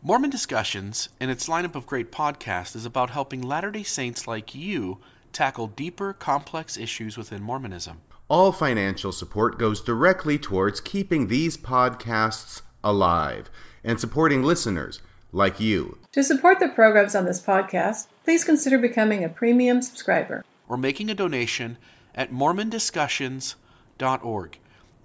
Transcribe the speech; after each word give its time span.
Mormon 0.00 0.30
Discussions 0.30 1.08
and 1.18 1.28
its 1.28 1.48
lineup 1.48 1.74
of 1.74 1.84
great 1.84 2.12
podcasts 2.12 2.76
is 2.76 2.84
about 2.84 3.10
helping 3.10 3.42
Latter 3.42 3.72
day 3.72 3.82
Saints 3.82 4.28
like 4.28 4.54
you 4.54 4.98
tackle 5.32 5.66
deeper, 5.66 6.12
complex 6.12 6.76
issues 6.76 7.16
within 7.16 7.42
Mormonism. 7.42 8.00
All 8.28 8.52
financial 8.52 9.10
support 9.10 9.58
goes 9.58 9.80
directly 9.80 10.38
towards 10.38 10.80
keeping 10.80 11.26
these 11.26 11.56
podcasts 11.56 12.62
alive 12.84 13.50
and 13.82 13.98
supporting 13.98 14.44
listeners 14.44 15.02
like 15.32 15.58
you. 15.58 15.98
To 16.12 16.22
support 16.22 16.60
the 16.60 16.68
programs 16.68 17.16
on 17.16 17.24
this 17.24 17.42
podcast, 17.42 18.06
please 18.22 18.44
consider 18.44 18.78
becoming 18.78 19.24
a 19.24 19.28
premium 19.28 19.82
subscriber. 19.82 20.44
or 20.68 20.76
making 20.76 21.10
a 21.10 21.14
donation 21.14 21.76
at 22.14 22.30
mormondiscussions.org. 22.30 24.58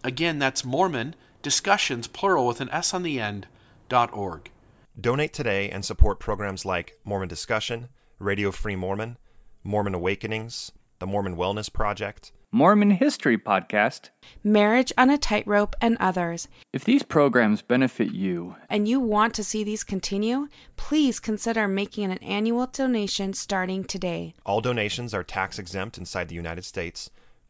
Again, 0.04 0.38
that's 0.38 0.64
Mormon 0.64 1.16
Discussions, 1.41 2.07
plural 2.07 2.46
with 2.46 2.62
an 2.62 2.70
S 2.70 2.94
on 2.94 3.02
the 3.02 3.20
end, 3.20 3.48
dot 3.89 4.14
.org. 4.14 4.52
Donate 5.00 5.34
today 5.34 5.71
and 5.71 5.84
support 5.84 6.20
programs 6.20 6.65
like 6.65 7.00
Mormon 7.04 7.28
Discussion, 7.28 7.89
Radio 8.20 8.52
Free 8.52 8.75
Mormon, 8.75 9.18
Mormon 9.64 9.96
Awakenings, 9.96 10.71
the 11.00 11.07
Mormon 11.07 11.36
Wellness 11.36 11.74
Project, 11.74 12.32
Mormon 12.52 12.92
History 12.92 13.39
Podcast. 13.39 14.11
Marriage 14.43 14.93
on 14.96 15.10
a 15.10 15.18
Tightrope, 15.18 15.75
and 15.82 15.97
others. 16.00 16.47
If 16.71 16.83
these 16.83 17.02
programs 17.02 17.64
benefit 17.64 18.14
you, 18.14 18.56
And 18.69 18.88
you 18.88 19.00
want 19.00 19.33
to 19.36 19.43
see 19.43 19.64
these 19.64 19.83
continue, 19.83 20.47
please 20.75 21.19
consider 21.19 21.68
making 21.68 22.11
an 22.11 22.19
annual 22.19 22.68
donation 22.68 23.33
starting 23.33 23.86
today. 23.86 24.36
all 24.46 24.61
donations 24.61 25.16
are 25.16 25.24
tax 25.24 25.57
exempt 25.57 25.97
inside 25.97 26.30
the 26.30 26.36
United 26.36 26.66
States 26.66 27.10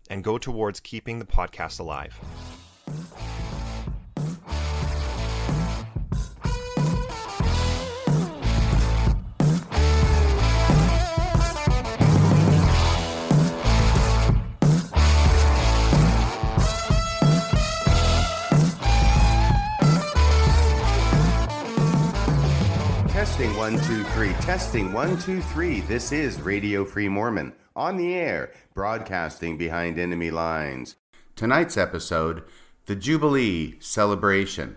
and 0.09 0.23
go 0.23 0.37
towards 0.37 0.79
keeping 0.79 1.19
the 1.19 1.25
podcast 1.25 1.81
alive. 1.81 2.17
One, 23.63 23.79
two, 23.83 24.03
three. 24.03 24.33
Testing 24.41 24.91
one, 24.91 25.17
two, 25.17 25.39
three. 25.39 25.79
This 25.79 26.11
is 26.11 26.41
Radio 26.41 26.83
Free 26.83 27.07
Mormon 27.07 27.53
on 27.77 27.95
the 27.95 28.13
air, 28.13 28.51
broadcasting 28.73 29.57
behind 29.57 29.97
enemy 29.97 30.31
lines. 30.31 30.97
Tonight's 31.37 31.77
episode 31.77 32.43
The 32.87 32.95
Jubilee 32.97 33.75
Celebration. 33.79 34.75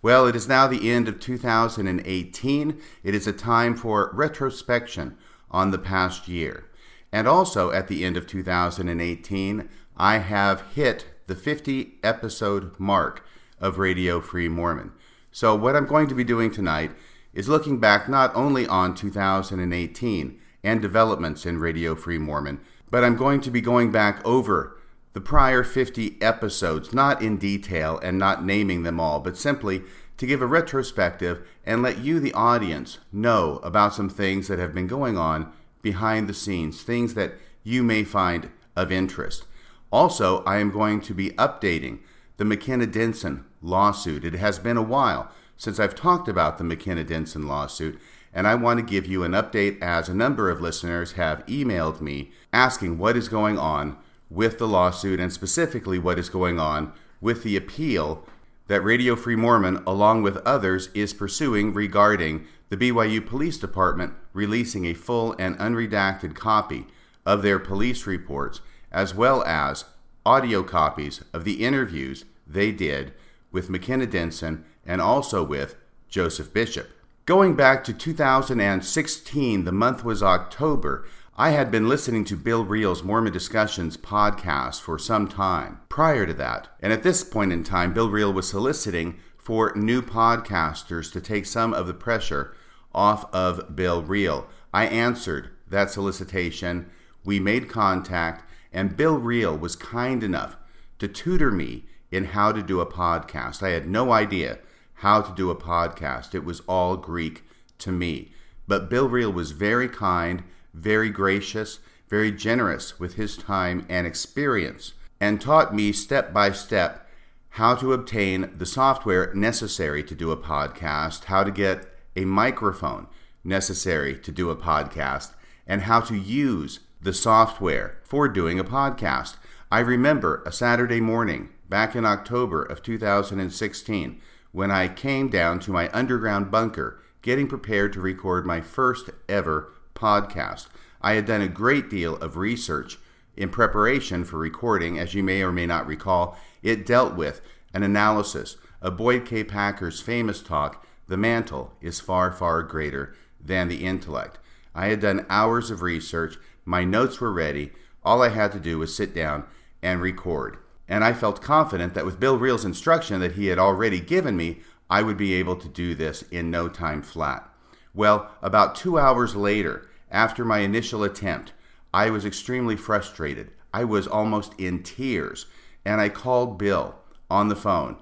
Well, 0.00 0.26
it 0.26 0.34
is 0.34 0.48
now 0.48 0.66
the 0.66 0.90
end 0.90 1.08
of 1.08 1.20
2018. 1.20 2.80
It 3.04 3.14
is 3.14 3.26
a 3.26 3.34
time 3.34 3.74
for 3.74 4.10
retrospection 4.14 5.18
on 5.50 5.70
the 5.70 5.76
past 5.76 6.26
year. 6.26 6.64
And 7.12 7.28
also 7.28 7.70
at 7.70 7.86
the 7.86 8.02
end 8.02 8.16
of 8.16 8.26
2018, 8.26 9.68
I 9.98 10.18
have 10.18 10.62
hit 10.74 11.04
the 11.26 11.36
50 11.36 11.98
episode 12.02 12.80
mark 12.80 13.26
of 13.60 13.76
Radio 13.76 14.22
Free 14.22 14.48
Mormon. 14.48 14.92
So, 15.30 15.54
what 15.54 15.76
I'm 15.76 15.84
going 15.84 16.08
to 16.08 16.14
be 16.14 16.24
doing 16.24 16.50
tonight 16.50 16.92
is 17.36 17.50
looking 17.50 17.78
back 17.78 18.08
not 18.08 18.34
only 18.34 18.66
on 18.66 18.94
2018 18.94 20.40
and 20.64 20.82
developments 20.82 21.44
in 21.44 21.58
Radio 21.58 21.94
Free 21.94 22.18
Mormon, 22.18 22.58
but 22.90 23.04
I'm 23.04 23.14
going 23.14 23.42
to 23.42 23.50
be 23.50 23.60
going 23.60 23.92
back 23.92 24.24
over 24.24 24.78
the 25.12 25.20
prior 25.20 25.62
50 25.62 26.16
episodes, 26.22 26.94
not 26.94 27.20
in 27.20 27.36
detail 27.36 27.98
and 28.02 28.18
not 28.18 28.44
naming 28.44 28.84
them 28.84 28.98
all, 28.98 29.20
but 29.20 29.36
simply 29.36 29.82
to 30.16 30.26
give 30.26 30.40
a 30.40 30.46
retrospective 30.46 31.46
and 31.64 31.82
let 31.82 31.98
you, 31.98 32.18
the 32.18 32.32
audience, 32.32 32.98
know 33.12 33.60
about 33.62 33.94
some 33.94 34.08
things 34.08 34.48
that 34.48 34.58
have 34.58 34.74
been 34.74 34.86
going 34.86 35.18
on 35.18 35.52
behind 35.82 36.28
the 36.28 36.34
scenes, 36.34 36.82
things 36.82 37.12
that 37.12 37.34
you 37.62 37.82
may 37.82 38.02
find 38.02 38.50
of 38.74 38.90
interest. 38.90 39.44
Also, 39.92 40.42
I 40.44 40.56
am 40.56 40.70
going 40.70 41.02
to 41.02 41.12
be 41.12 41.30
updating 41.32 41.98
the 42.38 42.46
McKenna 42.46 42.86
Denson 42.86 43.44
lawsuit. 43.60 44.24
It 44.24 44.34
has 44.34 44.58
been 44.58 44.78
a 44.78 44.82
while 44.82 45.30
since 45.56 45.80
I've 45.80 45.94
talked 45.94 46.28
about 46.28 46.58
the 46.58 46.64
McKenna 46.64 47.04
Denson 47.04 47.46
lawsuit, 47.46 47.98
and 48.32 48.46
I 48.46 48.54
want 48.54 48.78
to 48.78 48.84
give 48.84 49.06
you 49.06 49.24
an 49.24 49.32
update 49.32 49.80
as 49.80 50.08
a 50.08 50.14
number 50.14 50.50
of 50.50 50.60
listeners 50.60 51.12
have 51.12 51.44
emailed 51.46 52.00
me 52.00 52.30
asking 52.52 52.98
what 52.98 53.16
is 53.16 53.28
going 53.28 53.58
on 53.58 53.96
with 54.28 54.58
the 54.58 54.68
lawsuit 54.68 55.20
and 55.20 55.32
specifically 55.32 55.98
what 55.98 56.18
is 56.18 56.28
going 56.28 56.60
on 56.60 56.92
with 57.20 57.42
the 57.42 57.56
appeal 57.56 58.26
that 58.68 58.82
Radio 58.82 59.14
Free 59.16 59.36
Mormon, 59.36 59.82
along 59.86 60.22
with 60.22 60.36
others, 60.38 60.90
is 60.92 61.14
pursuing 61.14 61.72
regarding 61.72 62.46
the 62.68 62.76
BYU 62.76 63.24
Police 63.24 63.58
Department 63.58 64.12
releasing 64.32 64.84
a 64.84 64.94
full 64.94 65.34
and 65.38 65.56
unredacted 65.58 66.34
copy 66.34 66.86
of 67.24 67.42
their 67.42 67.58
police 67.58 68.06
reports, 68.06 68.60
as 68.90 69.14
well 69.14 69.42
as 69.44 69.84
audio 70.24 70.62
copies 70.62 71.22
of 71.32 71.44
the 71.44 71.64
interviews 71.64 72.24
they 72.46 72.72
did 72.72 73.12
with 73.52 73.70
McKenna 73.70 74.06
Denson 74.06 74.64
and 74.86 75.00
also 75.00 75.42
with 75.42 75.74
Joseph 76.08 76.52
Bishop. 76.52 76.90
Going 77.26 77.56
back 77.56 77.82
to 77.84 77.92
2016, 77.92 79.64
the 79.64 79.72
month 79.72 80.04
was 80.04 80.22
October. 80.22 81.04
I 81.36 81.50
had 81.50 81.70
been 81.70 81.88
listening 81.88 82.24
to 82.26 82.36
Bill 82.36 82.64
Reel's 82.64 83.02
Mormon 83.02 83.32
Discussions 83.32 83.96
podcast 83.96 84.80
for 84.80 84.98
some 84.98 85.28
time 85.28 85.80
prior 85.88 86.24
to 86.24 86.34
that. 86.34 86.68
And 86.80 86.92
at 86.92 87.02
this 87.02 87.24
point 87.24 87.52
in 87.52 87.64
time, 87.64 87.92
Bill 87.92 88.08
Reel 88.08 88.32
was 88.32 88.48
soliciting 88.48 89.18
for 89.36 89.72
new 89.74 90.02
podcasters 90.02 91.12
to 91.12 91.20
take 91.20 91.46
some 91.46 91.74
of 91.74 91.86
the 91.86 91.94
pressure 91.94 92.54
off 92.94 93.32
of 93.34 93.76
Bill 93.76 94.02
Reel. 94.02 94.46
I 94.72 94.86
answered 94.86 95.50
that 95.68 95.90
solicitation. 95.90 96.90
We 97.24 97.40
made 97.40 97.68
contact, 97.68 98.48
and 98.72 98.96
Bill 98.96 99.18
Reel 99.18 99.58
was 99.58 99.76
kind 99.76 100.22
enough 100.22 100.56
to 101.00 101.08
tutor 101.08 101.50
me 101.50 101.84
in 102.10 102.24
how 102.26 102.52
to 102.52 102.62
do 102.62 102.80
a 102.80 102.86
podcast. 102.86 103.62
I 103.62 103.70
had 103.70 103.88
no 103.88 104.12
idea 104.12 104.58
how 104.96 105.20
to 105.20 105.34
do 105.34 105.50
a 105.50 105.56
podcast, 105.56 106.34
it 106.34 106.44
was 106.44 106.60
all 106.60 106.96
Greek 106.96 107.44
to 107.78 107.92
me. 107.92 108.32
But 108.66 108.88
Bill 108.88 109.08
Reel 109.08 109.32
was 109.32 109.52
very 109.52 109.88
kind, 109.88 110.42
very 110.72 111.10
gracious, 111.10 111.80
very 112.08 112.32
generous 112.32 112.98
with 112.98 113.14
his 113.14 113.36
time 113.36 113.84
and 113.88 114.06
experience, 114.06 114.94
and 115.20 115.40
taught 115.40 115.74
me 115.74 115.92
step 115.92 116.32
by 116.32 116.52
step 116.52 117.06
how 117.50 117.74
to 117.74 117.92
obtain 117.92 118.50
the 118.56 118.66
software 118.66 119.32
necessary 119.34 120.02
to 120.04 120.14
do 120.14 120.30
a 120.30 120.36
podcast, 120.36 121.24
how 121.24 121.42
to 121.42 121.50
get 121.50 121.86
a 122.14 122.24
microphone 122.24 123.06
necessary 123.44 124.16
to 124.18 124.30
do 124.30 124.50
a 124.50 124.56
podcast, 124.56 125.32
and 125.66 125.82
how 125.82 126.00
to 126.00 126.16
use 126.16 126.80
the 127.00 127.12
software 127.12 127.98
for 128.02 128.28
doing 128.28 128.58
a 128.58 128.64
podcast. 128.64 129.36
I 129.70 129.80
remember 129.80 130.42
a 130.46 130.52
Saturday 130.52 131.00
morning 131.00 131.50
back 131.68 131.96
in 131.96 132.04
October 132.04 132.62
of 132.62 132.82
2016 132.82 134.20
when 134.56 134.70
I 134.70 134.88
came 134.88 135.28
down 135.28 135.60
to 135.60 135.70
my 135.70 135.90
underground 135.90 136.50
bunker 136.50 136.98
getting 137.20 137.46
prepared 137.46 137.92
to 137.92 138.00
record 138.00 138.46
my 138.46 138.62
first 138.62 139.10
ever 139.28 139.70
podcast. 139.94 140.68
I 141.02 141.12
had 141.12 141.26
done 141.26 141.42
a 141.42 141.46
great 141.48 141.90
deal 141.90 142.16
of 142.16 142.38
research 142.38 142.96
in 143.36 143.50
preparation 143.50 144.24
for 144.24 144.38
recording, 144.38 144.98
as 144.98 145.12
you 145.12 145.22
may 145.22 145.42
or 145.42 145.52
may 145.52 145.66
not 145.66 145.86
recall. 145.86 146.38
It 146.62 146.86
dealt 146.86 147.16
with 147.16 147.42
an 147.74 147.82
analysis 147.82 148.56
of 148.80 148.96
Boyd 148.96 149.26
K. 149.26 149.44
Packer's 149.44 150.00
famous 150.00 150.40
talk, 150.40 150.86
The 151.06 151.18
Mantle 151.18 151.74
is 151.82 152.00
Far, 152.00 152.32
Far 152.32 152.62
Greater 152.62 153.14
Than 153.38 153.68
the 153.68 153.84
Intellect. 153.84 154.38
I 154.74 154.86
had 154.86 155.00
done 155.00 155.26
hours 155.28 155.70
of 155.70 155.82
research, 155.82 156.38
my 156.64 156.82
notes 156.82 157.20
were 157.20 157.30
ready, 157.30 157.72
all 158.02 158.22
I 158.22 158.30
had 158.30 158.52
to 158.52 158.58
do 158.58 158.78
was 158.78 158.96
sit 158.96 159.14
down 159.14 159.44
and 159.82 160.00
record. 160.00 160.56
And 160.88 161.02
I 161.02 161.12
felt 161.12 161.42
confident 161.42 161.94
that 161.94 162.04
with 162.06 162.20
Bill 162.20 162.38
Reel's 162.38 162.64
instruction 162.64 163.20
that 163.20 163.32
he 163.32 163.46
had 163.46 163.58
already 163.58 164.00
given 164.00 164.36
me, 164.36 164.60
I 164.88 165.02
would 165.02 165.16
be 165.16 165.34
able 165.34 165.56
to 165.56 165.68
do 165.68 165.94
this 165.94 166.22
in 166.30 166.50
no 166.50 166.68
time 166.68 167.02
flat. 167.02 167.48
Well, 167.92 168.30
about 168.42 168.74
two 168.74 168.98
hours 168.98 169.34
later, 169.34 169.88
after 170.10 170.44
my 170.44 170.58
initial 170.58 171.02
attempt, 171.02 171.52
I 171.92 172.10
was 172.10 172.24
extremely 172.24 172.76
frustrated. 172.76 173.50
I 173.72 173.84
was 173.84 174.06
almost 174.06 174.52
in 174.58 174.82
tears, 174.82 175.46
and 175.84 176.00
I 176.00 176.08
called 176.08 176.58
Bill 176.58 176.94
on 177.30 177.48
the 177.48 177.56
phone, 177.56 177.96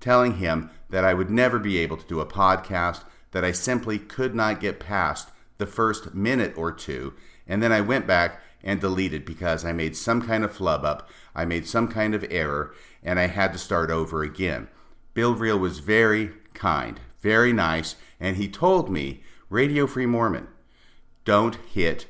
telling 0.00 0.36
him 0.36 0.70
that 0.90 1.04
I 1.04 1.14
would 1.14 1.30
never 1.30 1.58
be 1.58 1.78
able 1.78 1.96
to 1.96 2.06
do 2.06 2.20
a 2.20 2.26
podcast, 2.26 3.04
that 3.32 3.44
I 3.44 3.52
simply 3.52 3.98
could 3.98 4.34
not 4.34 4.60
get 4.60 4.80
past 4.80 5.30
the 5.58 5.66
first 5.66 6.14
minute 6.14 6.52
or 6.56 6.70
two, 6.70 7.14
and 7.46 7.62
then 7.62 7.72
I 7.72 7.80
went 7.80 8.06
back 8.06 8.40
and 8.62 8.80
deleted 8.80 9.24
because 9.24 9.64
I 9.64 9.72
made 9.72 9.96
some 9.96 10.22
kind 10.22 10.44
of 10.44 10.52
flub 10.52 10.84
up, 10.84 11.08
I 11.34 11.44
made 11.44 11.66
some 11.66 11.88
kind 11.88 12.14
of 12.14 12.24
error, 12.30 12.74
and 13.02 13.18
I 13.18 13.26
had 13.26 13.52
to 13.52 13.58
start 13.58 13.90
over 13.90 14.22
again. 14.22 14.68
Bill 15.14 15.34
Reel 15.34 15.58
was 15.58 15.78
very 15.78 16.32
kind, 16.54 17.00
very 17.20 17.52
nice, 17.52 17.96
and 18.18 18.36
he 18.36 18.48
told 18.48 18.90
me, 18.90 19.22
Radio 19.48 19.86
Free 19.86 20.06
Mormon, 20.06 20.48
don't 21.24 21.56
hit 21.72 22.06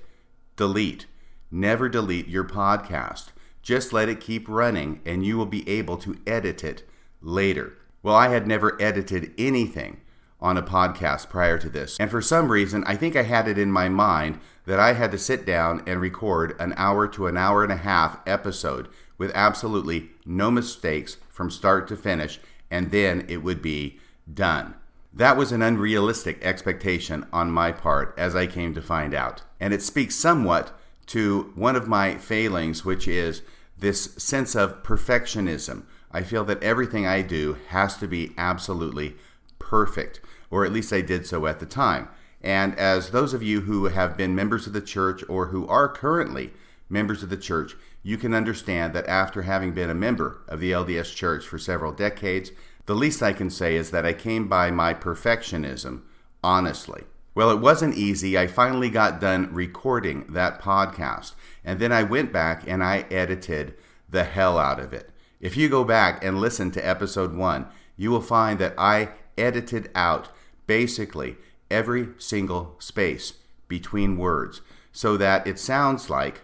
delete. 0.56 1.06
Never 1.50 1.88
delete 1.88 2.28
your 2.28 2.44
podcast. 2.44 3.28
Just 3.62 3.92
let 3.92 4.08
it 4.08 4.20
keep 4.20 4.48
running 4.48 5.00
and 5.04 5.24
you 5.24 5.36
will 5.36 5.46
be 5.46 5.68
able 5.68 5.96
to 5.98 6.18
edit 6.26 6.64
it 6.64 6.88
later. 7.20 7.76
Well, 8.02 8.14
I 8.14 8.28
had 8.28 8.46
never 8.46 8.80
edited 8.80 9.32
anything 9.36 10.00
on 10.46 10.56
a 10.56 10.62
podcast 10.62 11.28
prior 11.28 11.58
to 11.58 11.68
this. 11.68 11.98
And 11.98 12.08
for 12.08 12.22
some 12.22 12.52
reason, 12.52 12.84
I 12.86 12.94
think 12.94 13.16
I 13.16 13.24
had 13.24 13.48
it 13.48 13.58
in 13.58 13.72
my 13.72 13.88
mind 13.88 14.38
that 14.64 14.78
I 14.78 14.92
had 14.92 15.10
to 15.10 15.18
sit 15.18 15.44
down 15.44 15.82
and 15.88 16.00
record 16.00 16.54
an 16.60 16.72
hour 16.76 17.08
to 17.08 17.26
an 17.26 17.36
hour 17.36 17.64
and 17.64 17.72
a 17.72 17.76
half 17.78 18.20
episode 18.28 18.86
with 19.18 19.32
absolutely 19.34 20.10
no 20.24 20.52
mistakes 20.52 21.16
from 21.28 21.50
start 21.50 21.88
to 21.88 21.96
finish, 21.96 22.38
and 22.70 22.92
then 22.92 23.26
it 23.28 23.38
would 23.38 23.60
be 23.60 23.98
done. 24.32 24.76
That 25.12 25.36
was 25.36 25.50
an 25.50 25.62
unrealistic 25.62 26.38
expectation 26.44 27.26
on 27.32 27.50
my 27.50 27.72
part, 27.72 28.14
as 28.16 28.36
I 28.36 28.46
came 28.46 28.72
to 28.74 28.82
find 28.82 29.14
out. 29.14 29.42
And 29.58 29.74
it 29.74 29.82
speaks 29.82 30.14
somewhat 30.14 30.78
to 31.06 31.50
one 31.56 31.74
of 31.74 31.88
my 31.88 32.18
failings, 32.18 32.84
which 32.84 33.08
is 33.08 33.42
this 33.76 34.14
sense 34.14 34.54
of 34.54 34.84
perfectionism. 34.84 35.86
I 36.12 36.22
feel 36.22 36.44
that 36.44 36.62
everything 36.62 37.04
I 37.04 37.22
do 37.22 37.56
has 37.68 37.96
to 37.96 38.06
be 38.06 38.32
absolutely 38.38 39.16
perfect, 39.58 40.20
or 40.50 40.64
at 40.64 40.72
least 40.72 40.92
I 40.92 41.00
did 41.00 41.26
so 41.26 41.46
at 41.46 41.60
the 41.60 41.66
time. 41.66 42.08
And 42.42 42.78
as 42.78 43.10
those 43.10 43.34
of 43.34 43.42
you 43.42 43.62
who 43.62 43.86
have 43.86 44.16
been 44.16 44.34
members 44.34 44.66
of 44.66 44.72
the 44.72 44.80
church 44.80 45.24
or 45.28 45.46
who 45.46 45.66
are 45.66 45.88
currently 45.88 46.52
members 46.88 47.22
of 47.22 47.30
the 47.30 47.36
church, 47.36 47.74
you 48.02 48.16
can 48.16 48.34
understand 48.34 48.92
that 48.94 49.08
after 49.08 49.42
having 49.42 49.72
been 49.72 49.90
a 49.90 49.94
member 49.94 50.42
of 50.46 50.60
the 50.60 50.70
LDS 50.70 51.14
church 51.14 51.46
for 51.46 51.58
several 51.58 51.92
decades, 51.92 52.52
the 52.86 52.94
least 52.94 53.22
I 53.22 53.32
can 53.32 53.50
say 53.50 53.74
is 53.74 53.90
that 53.90 54.06
I 54.06 54.12
came 54.12 54.46
by 54.46 54.70
my 54.70 54.94
perfectionism 54.94 56.02
honestly. 56.46 57.02
Well, 57.34 57.50
it 57.50 57.60
wasn't 57.60 57.96
easy. 57.96 58.38
I 58.38 58.46
finally 58.46 58.88
got 58.88 59.20
done 59.20 59.52
recording 59.52 60.26
that 60.32 60.62
podcast, 60.62 61.34
and 61.64 61.80
then 61.80 61.92
I 61.92 62.04
went 62.04 62.32
back 62.32 62.62
and 62.66 62.82
I 62.82 63.04
edited 63.10 63.74
the 64.08 64.24
hell 64.24 64.56
out 64.56 64.78
of 64.78 64.92
it. 64.92 65.10
If 65.40 65.56
you 65.56 65.68
go 65.68 65.84
back 65.84 66.24
and 66.24 66.40
listen 66.40 66.70
to 66.70 66.88
episode 66.88 67.34
one, 67.34 67.66
you 67.96 68.10
will 68.10 68.22
find 68.22 68.58
that 68.60 68.74
I 68.78 69.10
edited 69.36 69.90
out 69.94 70.28
basically 70.66 71.36
every 71.70 72.08
single 72.18 72.76
space 72.78 73.34
between 73.68 74.16
words 74.16 74.60
so 74.92 75.16
that 75.16 75.46
it 75.46 75.58
sounds 75.58 76.08
like 76.08 76.42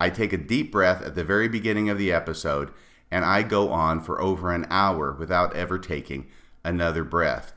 I 0.00 0.10
take 0.10 0.32
a 0.32 0.38
deep 0.38 0.72
breath 0.72 1.02
at 1.02 1.14
the 1.14 1.24
very 1.24 1.48
beginning 1.48 1.88
of 1.88 1.98
the 1.98 2.12
episode 2.12 2.70
and 3.10 3.24
I 3.24 3.42
go 3.42 3.70
on 3.70 4.00
for 4.00 4.20
over 4.20 4.52
an 4.52 4.66
hour 4.70 5.12
without 5.12 5.54
ever 5.54 5.78
taking 5.78 6.26
another 6.64 7.04
breath. 7.04 7.52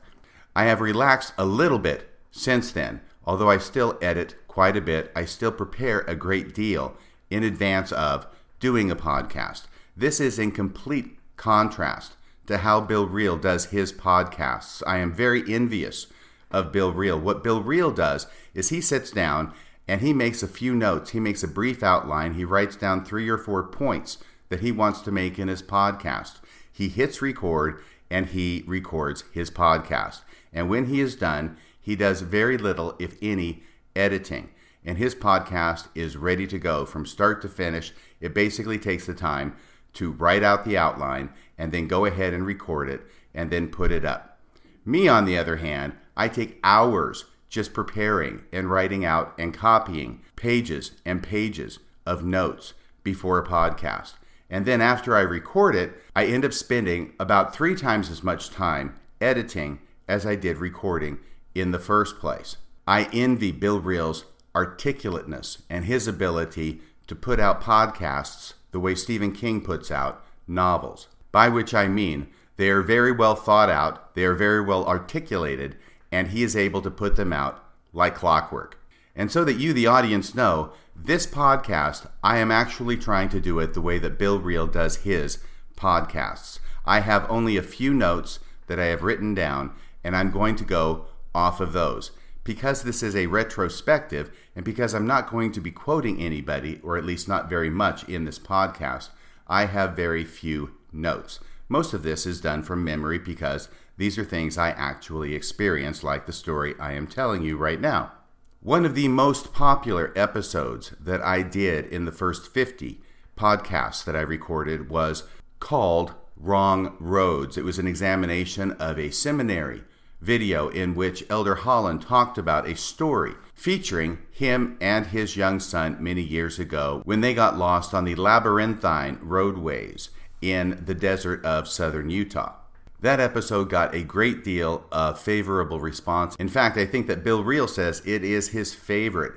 I 0.54 0.64
have 0.64 0.80
relaxed 0.80 1.32
a 1.36 1.44
little 1.44 1.78
bit 1.78 2.08
since 2.30 2.70
then, 2.72 3.00
although 3.24 3.50
I 3.50 3.58
still 3.58 3.98
edit 4.00 4.36
quite 4.46 4.76
a 4.76 4.80
bit, 4.80 5.10
I 5.14 5.24
still 5.24 5.52
prepare 5.52 6.00
a 6.00 6.14
great 6.14 6.54
deal 6.54 6.96
in 7.30 7.42
advance 7.42 7.92
of 7.92 8.26
doing 8.60 8.90
a 8.90 8.96
podcast. 8.96 9.66
This 9.96 10.20
is 10.20 10.38
in 10.38 10.52
complete 10.52 11.18
contrast 11.36 12.16
to 12.48 12.58
how 12.58 12.80
Bill 12.80 13.06
Reel 13.06 13.36
does 13.36 13.66
his 13.66 13.92
podcasts. 13.92 14.82
I 14.86 14.98
am 14.98 15.12
very 15.12 15.44
envious 15.52 16.06
of 16.50 16.72
Bill 16.72 16.92
Reel. 16.92 17.20
What 17.20 17.44
Bill 17.44 17.62
Reel 17.62 17.90
does 17.90 18.26
is 18.54 18.70
he 18.70 18.80
sits 18.80 19.10
down 19.10 19.52
and 19.86 20.00
he 20.00 20.14
makes 20.14 20.42
a 20.42 20.48
few 20.48 20.74
notes. 20.74 21.10
He 21.10 21.20
makes 21.20 21.42
a 21.42 21.48
brief 21.48 21.82
outline. 21.82 22.34
He 22.34 22.44
writes 22.44 22.74
down 22.74 23.04
three 23.04 23.28
or 23.28 23.36
four 23.38 23.62
points 23.62 24.18
that 24.48 24.60
he 24.60 24.72
wants 24.72 25.02
to 25.02 25.12
make 25.12 25.38
in 25.38 25.48
his 25.48 25.62
podcast. 25.62 26.36
He 26.72 26.88
hits 26.88 27.20
record 27.20 27.82
and 28.10 28.26
he 28.26 28.64
records 28.66 29.24
his 29.32 29.50
podcast. 29.50 30.22
And 30.50 30.70
when 30.70 30.86
he 30.86 31.00
is 31.00 31.16
done, 31.16 31.58
he 31.78 31.96
does 31.96 32.22
very 32.22 32.56
little, 32.56 32.96
if 32.98 33.16
any, 33.20 33.62
editing. 33.94 34.48
And 34.86 34.96
his 34.96 35.14
podcast 35.14 35.88
is 35.94 36.16
ready 36.16 36.46
to 36.46 36.58
go 36.58 36.86
from 36.86 37.04
start 37.04 37.42
to 37.42 37.48
finish. 37.48 37.92
It 38.22 38.32
basically 38.32 38.78
takes 38.78 39.04
the 39.04 39.12
time 39.12 39.54
to 39.94 40.12
write 40.12 40.42
out 40.42 40.64
the 40.64 40.78
outline 40.78 41.30
and 41.58 41.72
then 41.72 41.88
go 41.88 42.04
ahead 42.04 42.32
and 42.32 42.46
record 42.46 42.88
it 42.88 43.02
and 43.34 43.50
then 43.50 43.68
put 43.68 43.90
it 43.90 44.04
up. 44.04 44.38
Me, 44.84 45.08
on 45.08 45.24
the 45.24 45.36
other 45.36 45.56
hand, 45.56 45.92
I 46.16 46.28
take 46.28 46.60
hours 46.64 47.26
just 47.48 47.74
preparing 47.74 48.44
and 48.52 48.70
writing 48.70 49.04
out 49.04 49.34
and 49.38 49.52
copying 49.52 50.22
pages 50.36 50.92
and 51.04 51.22
pages 51.22 51.78
of 52.06 52.24
notes 52.24 52.74
before 53.02 53.38
a 53.38 53.46
podcast. 53.46 54.14
And 54.50 54.64
then 54.64 54.80
after 54.80 55.16
I 55.16 55.20
record 55.20 55.74
it, 55.74 55.92
I 56.16 56.26
end 56.26 56.44
up 56.44 56.52
spending 56.52 57.12
about 57.20 57.54
three 57.54 57.74
times 57.74 58.10
as 58.10 58.22
much 58.22 58.50
time 58.50 58.94
editing 59.20 59.80
as 60.06 60.24
I 60.24 60.36
did 60.36 60.56
recording 60.58 61.18
in 61.54 61.70
the 61.70 61.78
first 61.78 62.18
place. 62.18 62.56
I 62.86 63.08
envy 63.12 63.52
Bill 63.52 63.80
Reel's 63.80 64.24
articulateness 64.54 65.62
and 65.68 65.84
his 65.84 66.08
ability 66.08 66.80
to 67.06 67.14
put 67.14 67.38
out 67.38 67.62
podcasts 67.62 68.54
the 68.70 68.80
way 68.80 68.94
Stephen 68.94 69.32
King 69.32 69.60
puts 69.60 69.90
out 69.90 70.24
novels, 70.46 71.08
by 71.32 71.48
which 71.48 71.74
I 71.74 71.88
mean 71.88 72.28
they 72.56 72.70
are 72.70 72.82
very 72.82 73.12
well 73.12 73.34
thought 73.34 73.70
out, 73.70 74.14
they 74.14 74.24
are 74.24 74.34
very 74.34 74.60
well 74.60 74.84
articulated, 74.86 75.76
and 76.10 76.28
he 76.28 76.42
is 76.42 76.56
able 76.56 76.82
to 76.82 76.90
put 76.90 77.16
them 77.16 77.32
out 77.32 77.64
like 77.92 78.14
clockwork. 78.14 78.78
And 79.14 79.30
so 79.30 79.44
that 79.44 79.58
you, 79.58 79.72
the 79.72 79.86
audience, 79.86 80.34
know, 80.34 80.72
this 80.94 81.26
podcast, 81.26 82.08
I 82.22 82.38
am 82.38 82.50
actually 82.50 82.96
trying 82.96 83.28
to 83.30 83.40
do 83.40 83.58
it 83.58 83.74
the 83.74 83.80
way 83.80 83.98
that 83.98 84.18
Bill 84.18 84.38
Reel 84.38 84.66
does 84.66 84.98
his 84.98 85.38
podcasts. 85.76 86.58
I 86.84 87.00
have 87.00 87.30
only 87.30 87.56
a 87.56 87.62
few 87.62 87.94
notes 87.94 88.40
that 88.66 88.80
I 88.80 88.86
have 88.86 89.02
written 89.02 89.34
down, 89.34 89.72
and 90.02 90.16
I'm 90.16 90.30
going 90.30 90.56
to 90.56 90.64
go 90.64 91.06
off 91.34 91.60
of 91.60 91.72
those. 91.72 92.10
Because 92.44 92.82
this 92.82 93.02
is 93.02 93.14
a 93.14 93.26
retrospective, 93.26 94.30
and 94.56 94.64
because 94.64 94.94
I'm 94.94 95.06
not 95.06 95.30
going 95.30 95.52
to 95.52 95.60
be 95.60 95.70
quoting 95.70 96.20
anybody, 96.20 96.80
or 96.82 96.96
at 96.96 97.04
least 97.04 97.28
not 97.28 97.48
very 97.48 97.70
much 97.70 98.08
in 98.08 98.24
this 98.24 98.38
podcast, 98.38 99.10
I 99.46 99.66
have 99.66 99.94
very 99.94 100.24
few 100.24 100.77
notes. 100.92 101.40
Most 101.68 101.92
of 101.92 102.02
this 102.02 102.24
is 102.24 102.40
done 102.40 102.62
from 102.62 102.84
memory 102.84 103.18
because 103.18 103.68
these 103.96 104.16
are 104.18 104.24
things 104.24 104.56
I 104.56 104.70
actually 104.70 105.34
experienced, 105.34 106.04
like 106.04 106.26
the 106.26 106.32
story 106.32 106.74
I 106.80 106.92
am 106.92 107.06
telling 107.06 107.42
you 107.42 107.56
right 107.56 107.80
now. 107.80 108.12
One 108.60 108.84
of 108.84 108.94
the 108.94 109.08
most 109.08 109.52
popular 109.52 110.12
episodes 110.16 110.94
that 111.00 111.20
I 111.22 111.42
did 111.42 111.86
in 111.86 112.04
the 112.04 112.12
first 112.12 112.52
50 112.52 113.00
podcasts 113.36 114.04
that 114.04 114.16
I 114.16 114.20
recorded 114.20 114.88
was 114.90 115.24
called 115.60 116.14
Wrong 116.36 116.96
Roads. 116.98 117.56
It 117.56 117.64
was 117.64 117.78
an 117.78 117.86
examination 117.86 118.72
of 118.72 118.98
a 118.98 119.10
seminary 119.10 119.82
video 120.20 120.68
in 120.68 120.94
which 120.94 121.24
Elder 121.30 121.56
Holland 121.56 122.02
talked 122.02 122.38
about 122.38 122.68
a 122.68 122.74
story 122.74 123.34
featuring 123.54 124.18
him 124.30 124.76
and 124.80 125.06
his 125.06 125.36
young 125.36 125.60
son 125.60 125.96
many 126.00 126.22
years 126.22 126.58
ago 126.58 127.02
when 127.04 127.20
they 127.20 127.34
got 127.34 127.58
lost 127.58 127.94
on 127.94 128.04
the 128.04 128.14
labyrinthine 128.14 129.18
roadways 129.22 130.10
in 130.40 130.82
the 130.84 130.94
desert 130.94 131.44
of 131.44 131.68
southern 131.68 132.10
Utah. 132.10 132.54
That 133.00 133.20
episode 133.20 133.70
got 133.70 133.94
a 133.94 134.02
great 134.02 134.42
deal 134.42 134.84
of 134.90 135.20
favorable 135.20 135.78
response. 135.78 136.34
In 136.36 136.48
fact, 136.48 136.76
I 136.76 136.84
think 136.84 137.06
that 137.06 137.22
Bill 137.22 137.44
Reel 137.44 137.68
says 137.68 138.02
it 138.04 138.24
is 138.24 138.48
his 138.48 138.74
favorite 138.74 139.34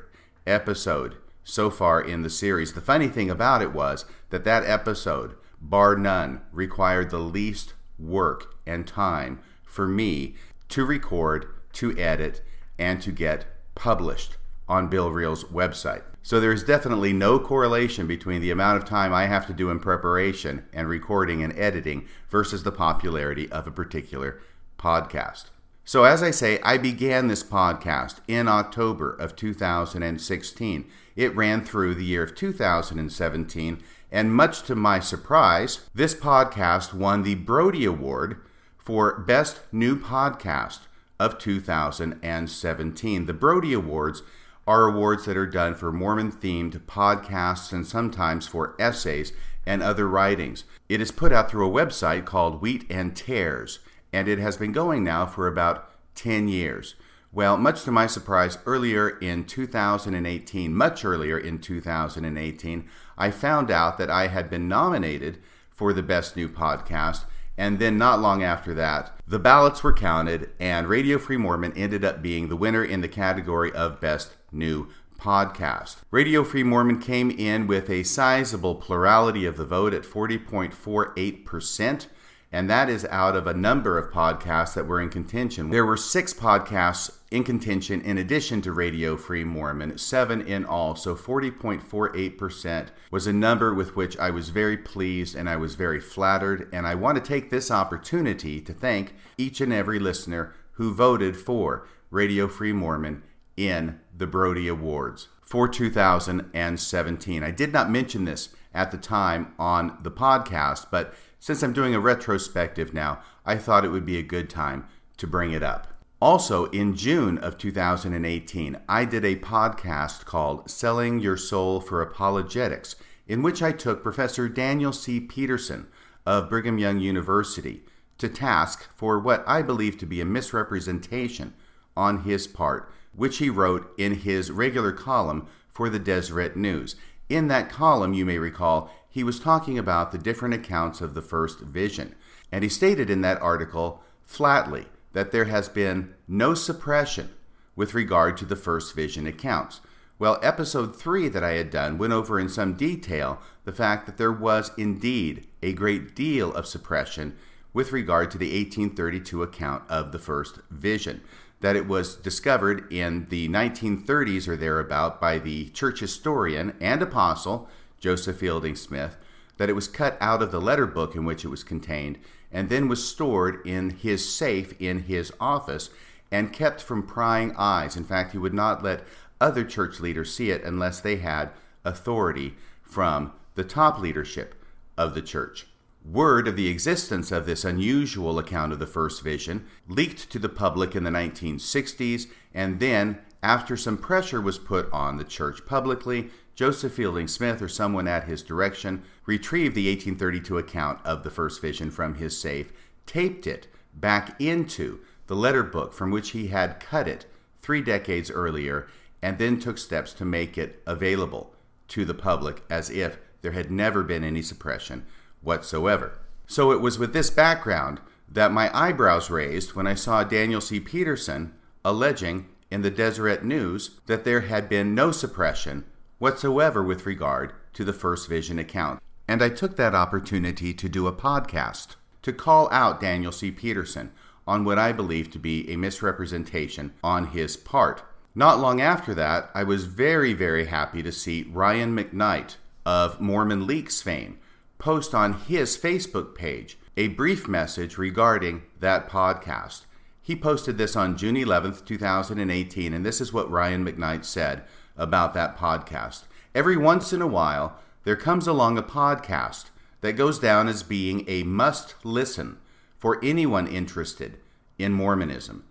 episode 0.47 1.17
so 1.43 1.69
far 1.69 2.01
in 2.01 2.23
the 2.23 2.29
series. 2.29 2.73
The 2.73 2.81
funny 2.81 3.07
thing 3.07 3.29
about 3.29 3.61
it 3.61 3.73
was 3.73 4.05
that 4.31 4.43
that 4.45 4.63
episode, 4.63 5.35
bar 5.59 5.95
none, 5.95 6.41
required 6.51 7.11
the 7.11 7.19
least 7.19 7.73
work 7.99 8.55
and 8.65 8.87
time 8.87 9.39
for 9.63 9.87
me 9.87 10.35
to 10.69 10.85
record, 10.85 11.47
to 11.73 11.97
edit, 11.99 12.41
and 12.79 13.01
to 13.01 13.11
get 13.11 13.45
published 13.75 14.37
on 14.67 14.87
Bill 14.87 15.11
Reel's 15.11 15.43
website. 15.45 16.03
So 16.23 16.39
there's 16.39 16.63
definitely 16.63 17.13
no 17.13 17.39
correlation 17.39 18.05
between 18.05 18.41
the 18.41 18.51
amount 18.51 18.77
of 18.77 18.87
time 18.87 19.13
I 19.13 19.25
have 19.25 19.47
to 19.47 19.53
do 19.53 19.69
in 19.69 19.79
preparation 19.79 20.65
and 20.71 20.87
recording 20.87 21.43
and 21.43 21.57
editing 21.57 22.07
versus 22.29 22.63
the 22.63 22.71
popularity 22.71 23.51
of 23.51 23.65
a 23.65 23.71
particular 23.71 24.39
podcast. 24.77 25.45
So, 25.83 26.03
as 26.03 26.21
I 26.21 26.29
say, 26.29 26.59
I 26.61 26.77
began 26.77 27.27
this 27.27 27.43
podcast 27.43 28.19
in 28.27 28.47
October 28.47 29.11
of 29.11 29.35
2016. 29.35 30.85
It 31.15 31.35
ran 31.35 31.65
through 31.65 31.95
the 31.95 32.05
year 32.05 32.21
of 32.21 32.35
2017, 32.35 33.81
and 34.11 34.33
much 34.33 34.61
to 34.63 34.75
my 34.75 34.99
surprise, 34.99 35.89
this 35.93 36.13
podcast 36.13 36.93
won 36.93 37.23
the 37.23 37.35
Brodie 37.35 37.85
Award 37.85 38.37
for 38.77 39.19
Best 39.19 39.61
New 39.71 39.97
Podcast 39.99 40.81
of 41.19 41.39
2017. 41.39 43.25
The 43.25 43.33
Brodie 43.33 43.73
Awards 43.73 44.21
are 44.67 44.85
awards 44.85 45.25
that 45.25 45.37
are 45.37 45.47
done 45.47 45.75
for 45.75 45.91
Mormon 45.91 46.31
themed 46.31 46.79
podcasts 46.81 47.71
and 47.71 47.85
sometimes 47.85 48.47
for 48.47 48.75
essays 48.79 49.33
and 49.65 49.81
other 49.81 50.07
writings. 50.07 50.63
It 50.89 51.01
is 51.01 51.11
put 51.11 51.31
out 51.31 51.49
through 51.49 51.67
a 51.67 51.85
website 51.85 52.25
called 52.25 52.61
Wheat 52.61 52.85
and 52.89 53.15
Tares, 53.15 53.79
and 54.13 54.27
it 54.27 54.39
has 54.39 54.57
been 54.57 54.71
going 54.71 55.03
now 55.03 55.25
for 55.25 55.47
about 55.47 55.89
10 56.15 56.47
years. 56.47 56.95
Well, 57.31 57.57
much 57.57 57.83
to 57.83 57.91
my 57.91 58.07
surprise, 58.07 58.57
earlier 58.65 59.09
in 59.09 59.45
2018, 59.45 60.75
much 60.75 61.05
earlier 61.05 61.37
in 61.37 61.59
2018, 61.59 62.89
I 63.17 63.31
found 63.31 63.71
out 63.71 63.97
that 63.97 64.09
I 64.09 64.27
had 64.27 64.49
been 64.49 64.67
nominated 64.67 65.39
for 65.69 65.93
the 65.93 66.03
Best 66.03 66.35
New 66.35 66.49
Podcast 66.49 67.23
and 67.57 67.79
then, 67.79 67.97
not 67.97 68.19
long 68.19 68.41
after 68.41 68.73
that, 68.73 69.11
the 69.27 69.37
ballots 69.37 69.83
were 69.83 69.93
counted, 69.93 70.49
and 70.59 70.87
Radio 70.87 71.19
Free 71.19 71.37
Mormon 71.37 71.73
ended 71.75 72.03
up 72.03 72.21
being 72.21 72.47
the 72.47 72.55
winner 72.55 72.83
in 72.83 73.01
the 73.01 73.07
category 73.07 73.71
of 73.73 74.01
Best 74.01 74.35
New 74.51 74.89
Podcast. 75.21 75.97
Radio 76.09 76.43
Free 76.43 76.63
Mormon 76.63 76.99
came 76.99 77.29
in 77.29 77.67
with 77.67 77.91
a 77.91 78.03
sizable 78.03 78.75
plurality 78.75 79.45
of 79.45 79.55
the 79.55 79.65
vote 79.65 79.93
at 79.93 80.01
40.48%, 80.01 82.07
and 82.51 82.69
that 82.69 82.89
is 82.89 83.05
out 83.05 83.35
of 83.35 83.45
a 83.45 83.53
number 83.53 83.99
of 83.99 84.11
podcasts 84.11 84.73
that 84.73 84.87
were 84.87 84.99
in 84.99 85.09
contention. 85.09 85.69
There 85.69 85.85
were 85.85 85.95
six 85.95 86.33
podcasts 86.33 87.11
in 87.29 87.43
contention 87.43 88.01
in 88.01 88.17
addition 88.17 88.61
to 88.63 88.73
Radio 88.73 89.15
Free 89.15 89.43
Mormon, 89.43 89.99
seven 89.99 90.41
in 90.41 90.65
all, 90.65 90.95
so 90.95 91.15
40.48% 91.15 92.87
was 93.11 93.27
a 93.27 93.33
number 93.33 93.73
with 93.73 93.95
which 93.95 94.17
I 94.17 94.31
was 94.31 94.49
very 94.49 94.75
pleased 94.75 95.35
and 95.35 95.47
I 95.47 95.55
was 95.55 95.75
very 95.75 95.99
flattered. 95.99 96.67
And 96.73 96.87
I 96.87 96.95
want 96.95 97.17
to 97.17 97.23
take 97.23 97.49
this 97.49 97.71
opportunity 97.71 98.59
to 98.59 98.73
thank 98.73 99.13
each 99.37 99.61
and 99.61 99.71
every 99.71 99.99
listener 99.99 100.53
who 100.73 100.93
voted 100.93 101.37
for 101.37 101.87
Radio 102.09 102.47
Free 102.47 102.73
Mormon 102.73 103.23
in 103.55 103.99
the 104.21 104.27
Brodie 104.27 104.67
Awards 104.67 105.29
for 105.41 105.67
2017. 105.67 107.43
I 107.43 107.51
did 107.51 107.73
not 107.73 107.89
mention 107.89 108.23
this 108.23 108.49
at 108.71 108.91
the 108.91 108.97
time 108.97 109.53
on 109.57 109.97
the 110.03 110.11
podcast, 110.11 110.85
but 110.91 111.13
since 111.39 111.63
I'm 111.63 111.73
doing 111.73 111.95
a 111.95 111.99
retrospective 111.99 112.93
now, 112.93 113.19
I 113.47 113.57
thought 113.57 113.83
it 113.83 113.89
would 113.89 114.05
be 114.05 114.19
a 114.19 114.23
good 114.23 114.47
time 114.47 114.87
to 115.17 115.25
bring 115.25 115.51
it 115.51 115.63
up. 115.63 115.87
Also, 116.21 116.65
in 116.67 116.95
June 116.95 117.39
of 117.39 117.57
2018, 117.57 118.77
I 118.87 119.05
did 119.05 119.25
a 119.25 119.37
podcast 119.37 120.25
called 120.25 120.69
Selling 120.69 121.19
Your 121.19 121.35
Soul 121.35 121.81
for 121.81 121.99
Apologetics, 121.99 122.95
in 123.27 123.41
which 123.41 123.63
I 123.63 123.71
took 123.71 124.03
Professor 124.03 124.47
Daniel 124.47 124.93
C. 124.93 125.19
Peterson 125.19 125.87
of 126.27 126.47
Brigham 126.47 126.77
Young 126.77 126.99
University 126.99 127.81
to 128.19 128.29
task 128.29 128.87
for 128.95 129.17
what 129.17 129.43
I 129.47 129.63
believe 129.63 129.97
to 129.97 130.05
be 130.05 130.21
a 130.21 130.25
misrepresentation 130.25 131.55
on 131.97 132.21
his 132.21 132.45
part, 132.45 132.91
which 133.13 133.37
he 133.37 133.49
wrote 133.49 133.93
in 133.97 134.15
his 134.15 134.51
regular 134.51 134.91
column 134.91 135.47
for 135.69 135.89
the 135.89 135.99
Deseret 135.99 136.55
News. 136.55 136.95
In 137.29 137.47
that 137.47 137.69
column, 137.69 138.13
you 138.13 138.25
may 138.25 138.37
recall, 138.37 138.91
he 139.09 139.23
was 139.23 139.39
talking 139.39 139.77
about 139.77 140.11
the 140.11 140.17
different 140.17 140.53
accounts 140.53 141.01
of 141.01 141.13
the 141.13 141.21
first 141.21 141.59
vision. 141.59 142.15
And 142.51 142.63
he 142.63 142.69
stated 142.69 143.09
in 143.09 143.21
that 143.21 143.41
article 143.41 144.01
flatly 144.23 144.87
that 145.13 145.31
there 145.31 145.45
has 145.45 145.69
been 145.69 146.13
no 146.27 146.53
suppression 146.53 147.29
with 147.75 147.93
regard 147.93 148.37
to 148.37 148.45
the 148.45 148.55
first 148.55 148.95
vision 148.95 149.27
accounts. 149.27 149.81
Well, 150.19 150.39
episode 150.43 150.95
3 150.95 151.29
that 151.29 151.43
I 151.43 151.53
had 151.53 151.71
done 151.71 151.97
went 151.97 152.13
over 152.13 152.39
in 152.39 152.47
some 152.47 152.73
detail 152.73 153.41
the 153.63 153.71
fact 153.71 154.05
that 154.05 154.17
there 154.17 154.31
was 154.31 154.71
indeed 154.77 155.47
a 155.63 155.73
great 155.73 156.15
deal 156.15 156.53
of 156.53 156.67
suppression 156.67 157.35
with 157.73 157.91
regard 157.91 158.31
to 158.31 158.37
the 158.37 158.47
1832 158.47 159.43
account 159.43 159.83
of 159.89 160.11
the 160.11 160.19
first 160.19 160.59
vision. 160.69 161.21
That 161.61 161.75
it 161.75 161.87
was 161.87 162.15
discovered 162.15 162.91
in 162.91 163.27
the 163.29 163.47
1930s 163.47 164.47
or 164.47 164.57
thereabout 164.57 165.21
by 165.21 165.37
the 165.37 165.69
church 165.69 165.99
historian 165.99 166.75
and 166.81 167.01
apostle 167.01 167.69
Joseph 167.99 168.37
Fielding 168.37 168.75
Smith, 168.75 169.17
that 169.57 169.69
it 169.69 169.73
was 169.73 169.87
cut 169.87 170.17
out 170.19 170.41
of 170.41 170.51
the 170.51 170.59
letter 170.59 170.87
book 170.87 171.15
in 171.15 171.23
which 171.23 171.45
it 171.45 171.49
was 171.49 171.63
contained 171.63 172.17
and 172.51 172.69
then 172.69 172.87
was 172.87 173.07
stored 173.07 173.65
in 173.65 173.91
his 173.91 174.33
safe 174.33 174.73
in 174.81 175.03
his 175.03 175.31
office 175.39 175.89
and 176.31 176.53
kept 176.53 176.81
from 176.81 177.05
prying 177.05 177.53
eyes. 177.57 177.95
In 177.95 178.03
fact, 178.03 178.31
he 178.31 178.37
would 178.37 178.53
not 178.53 178.83
let 178.83 179.03
other 179.39 179.63
church 179.63 179.99
leaders 179.99 180.33
see 180.33 180.51
it 180.51 180.63
unless 180.63 180.99
they 180.99 181.17
had 181.17 181.51
authority 181.83 182.55
from 182.81 183.31
the 183.55 183.63
top 183.63 183.99
leadership 183.99 184.55
of 184.97 185.13
the 185.13 185.21
church. 185.21 185.67
Word 186.03 186.47
of 186.47 186.55
the 186.55 186.67
existence 186.67 187.31
of 187.31 187.45
this 187.45 187.63
unusual 187.63 188.39
account 188.39 188.73
of 188.73 188.79
the 188.79 188.87
first 188.87 189.21
vision 189.21 189.67
leaked 189.87 190.31
to 190.31 190.39
the 190.39 190.49
public 190.49 190.95
in 190.95 191.03
the 191.03 191.11
1960s, 191.11 192.25
and 192.55 192.79
then, 192.79 193.19
after 193.43 193.77
some 193.77 193.97
pressure 193.97 194.41
was 194.41 194.57
put 194.57 194.91
on 194.91 195.17
the 195.17 195.23
church 195.23 195.63
publicly, 195.65 196.31
Joseph 196.55 196.93
Fielding 196.93 197.27
Smith 197.27 197.61
or 197.61 197.69
someone 197.69 198.07
at 198.07 198.23
his 198.23 198.41
direction 198.41 199.03
retrieved 199.27 199.75
the 199.75 199.87
1832 199.89 200.57
account 200.57 200.99
of 201.05 201.23
the 201.23 201.29
first 201.29 201.61
vision 201.61 201.91
from 201.91 202.15
his 202.15 202.35
safe, 202.37 202.73
taped 203.05 203.45
it 203.45 203.67
back 203.93 204.41
into 204.41 204.99
the 205.27 205.35
letter 205.35 205.63
book 205.63 205.93
from 205.93 206.09
which 206.09 206.31
he 206.31 206.47
had 206.47 206.79
cut 206.79 207.07
it 207.07 207.27
three 207.61 207.81
decades 207.81 208.31
earlier, 208.31 208.87
and 209.21 209.37
then 209.37 209.59
took 209.59 209.77
steps 209.77 210.13
to 210.13 210.25
make 210.25 210.57
it 210.57 210.81
available 210.87 211.53
to 211.87 212.05
the 212.05 212.15
public 212.15 212.63
as 212.71 212.89
if 212.89 213.19
there 213.43 213.51
had 213.51 213.69
never 213.69 214.01
been 214.01 214.23
any 214.23 214.41
suppression 214.41 215.05
whatsoever. 215.41 216.19
So 216.47 216.71
it 216.71 216.81
was 216.81 216.99
with 216.99 217.13
this 217.13 217.29
background 217.29 217.99
that 218.29 218.51
my 218.51 218.69
eyebrows 218.77 219.29
raised 219.29 219.73
when 219.73 219.87
I 219.87 219.95
saw 219.95 220.23
Daniel 220.23 220.61
C. 220.61 220.79
Peterson 220.79 221.53
alleging 221.83 222.47
in 222.69 222.81
the 222.81 222.91
Deseret 222.91 223.43
News 223.43 223.99
that 224.05 224.23
there 224.23 224.41
had 224.41 224.69
been 224.69 224.95
no 224.95 225.11
suppression 225.11 225.85
whatsoever 226.19 226.81
with 226.83 227.05
regard 227.05 227.53
to 227.73 227.83
the 227.83 227.93
First 227.93 228.29
Vision 228.29 228.59
account. 228.59 229.01
And 229.27 229.41
I 229.41 229.49
took 229.49 229.75
that 229.75 229.95
opportunity 229.95 230.73
to 230.73 230.89
do 230.89 231.07
a 231.07 231.13
podcast 231.13 231.95
to 232.21 232.33
call 232.33 232.69
out 232.71 233.01
Daniel 233.01 233.31
C. 233.31 233.51
Peterson 233.51 234.11
on 234.47 234.63
what 234.63 234.77
I 234.77 234.91
believe 234.91 235.31
to 235.31 235.39
be 235.39 235.69
a 235.71 235.77
misrepresentation 235.77 236.93
on 237.03 237.27
his 237.27 237.57
part. 237.57 238.03
Not 238.33 238.59
long 238.59 238.79
after 238.79 239.13
that, 239.15 239.49
I 239.53 239.63
was 239.63 239.85
very, 239.85 240.33
very 240.33 240.65
happy 240.65 241.03
to 241.03 241.11
see 241.11 241.49
Ryan 241.51 241.95
McKnight 241.95 242.55
of 242.85 243.19
Mormon 243.19 243.67
Leaks 243.67 244.01
fame 244.01 244.39
post 244.81 245.13
on 245.13 245.33
his 245.33 245.77
Facebook 245.77 246.33
page 246.33 246.75
a 246.97 247.07
brief 247.09 247.47
message 247.47 247.99
regarding 247.99 248.63
that 248.79 249.07
podcast. 249.07 249.85
He 250.19 250.35
posted 250.35 250.79
this 250.79 250.95
on 250.95 251.15
June 251.15 251.35
11th, 251.35 251.85
2018, 251.85 252.91
and 252.91 253.05
this 253.05 253.21
is 253.21 253.31
what 253.31 253.49
Ryan 253.49 253.85
McKnight 253.85 254.25
said 254.25 254.63
about 254.97 255.35
that 255.35 255.55
podcast. 255.55 256.23
Every 256.55 256.75
once 256.75 257.13
in 257.13 257.21
a 257.21 257.27
while, 257.27 257.77
there 258.05 258.15
comes 258.15 258.47
along 258.47 258.79
a 258.79 258.83
podcast 258.83 259.65
that 260.01 260.13
goes 260.13 260.39
down 260.39 260.67
as 260.67 260.81
being 260.81 261.25
a 261.27 261.43
must 261.43 261.93
listen 262.03 262.57
for 262.97 263.23
anyone 263.23 263.67
interested 263.67 264.39
in 264.79 264.93
Mormonism. 264.93 265.63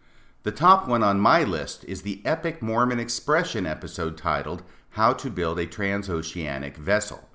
The 0.44 0.52
top 0.52 0.86
one 0.86 1.02
on 1.02 1.18
my 1.18 1.42
list 1.42 1.84
is 1.84 2.02
the 2.02 2.22
Epic 2.24 2.62
Mormon 2.62 3.00
Expression 3.00 3.66
episode 3.66 4.16
titled 4.16 4.62
How 4.90 5.14
to 5.14 5.30
Build 5.30 5.58
a 5.58 5.66
Transoceanic 5.66 6.76
Vessel. 6.76 7.28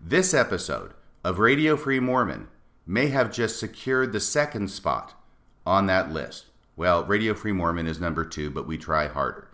This 0.00 0.34
episode 0.34 0.94
of 1.24 1.38
Radio 1.38 1.76
Free 1.76 2.00
Mormon 2.00 2.48
may 2.86 3.08
have 3.08 3.32
just 3.32 3.60
secured 3.60 4.12
the 4.12 4.20
second 4.20 4.68
spot 4.68 5.14
on 5.64 5.86
that 5.86 6.10
list. 6.10 6.46
Well, 6.74 7.04
Radio 7.04 7.34
Free 7.34 7.52
Mormon 7.52 7.86
is 7.86 8.00
number 8.00 8.24
two, 8.24 8.50
but 8.50 8.66
we 8.66 8.76
try 8.76 9.06
harder. 9.06 9.48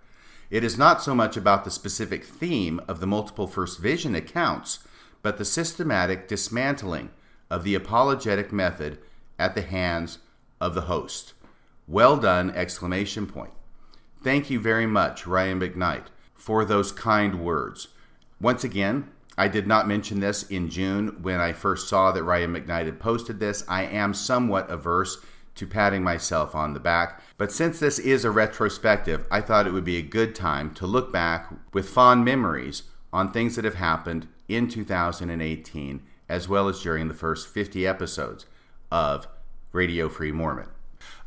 It 0.50 0.64
is 0.64 0.78
not 0.78 1.02
so 1.02 1.14
much 1.14 1.36
about 1.36 1.64
the 1.64 1.70
specific 1.70 2.24
theme 2.24 2.80
of 2.88 3.00
the 3.00 3.06
multiple 3.06 3.46
First 3.46 3.80
Vision 3.80 4.14
accounts, 4.14 4.78
but 5.22 5.36
the 5.36 5.44
systematic 5.44 6.26
dismantling 6.26 7.10
of 7.50 7.64
the 7.64 7.74
apologetic 7.74 8.50
method 8.50 8.98
at 9.38 9.54
the 9.54 9.62
hands 9.62 10.18
of 10.60 10.74
the 10.74 10.82
host. 10.82 11.34
Well 11.86 12.16
done! 12.16 12.50
Exclamation 12.50 13.26
point. 13.26 13.52
Thank 14.22 14.48
you 14.48 14.58
very 14.58 14.86
much, 14.86 15.26
Ryan 15.26 15.60
McKnight, 15.60 16.06
for 16.34 16.64
those 16.64 16.92
kind 16.92 17.40
words. 17.40 17.88
Once 18.40 18.64
again, 18.64 19.10
I 19.38 19.46
did 19.46 19.68
not 19.68 19.86
mention 19.86 20.18
this 20.18 20.42
in 20.42 20.68
June 20.68 21.22
when 21.22 21.38
I 21.38 21.52
first 21.52 21.88
saw 21.88 22.10
that 22.10 22.24
Ryan 22.24 22.54
McKnight 22.54 22.86
had 22.86 22.98
posted 22.98 23.38
this. 23.38 23.64
I 23.68 23.84
am 23.84 24.12
somewhat 24.12 24.68
averse 24.68 25.24
to 25.54 25.66
patting 25.66 26.02
myself 26.02 26.56
on 26.56 26.74
the 26.74 26.80
back. 26.80 27.22
But 27.36 27.52
since 27.52 27.78
this 27.78 28.00
is 28.00 28.24
a 28.24 28.32
retrospective, 28.32 29.26
I 29.30 29.40
thought 29.40 29.68
it 29.68 29.72
would 29.72 29.84
be 29.84 29.96
a 29.96 30.02
good 30.02 30.34
time 30.34 30.74
to 30.74 30.88
look 30.88 31.12
back 31.12 31.52
with 31.72 31.88
fond 31.88 32.24
memories 32.24 32.82
on 33.12 33.30
things 33.30 33.54
that 33.54 33.64
have 33.64 33.76
happened 33.76 34.26
in 34.48 34.68
2018, 34.68 36.02
as 36.28 36.48
well 36.48 36.68
as 36.68 36.82
during 36.82 37.06
the 37.06 37.14
first 37.14 37.46
50 37.46 37.86
episodes 37.86 38.44
of 38.90 39.28
Radio 39.70 40.08
Free 40.08 40.32
Mormon. 40.32 40.66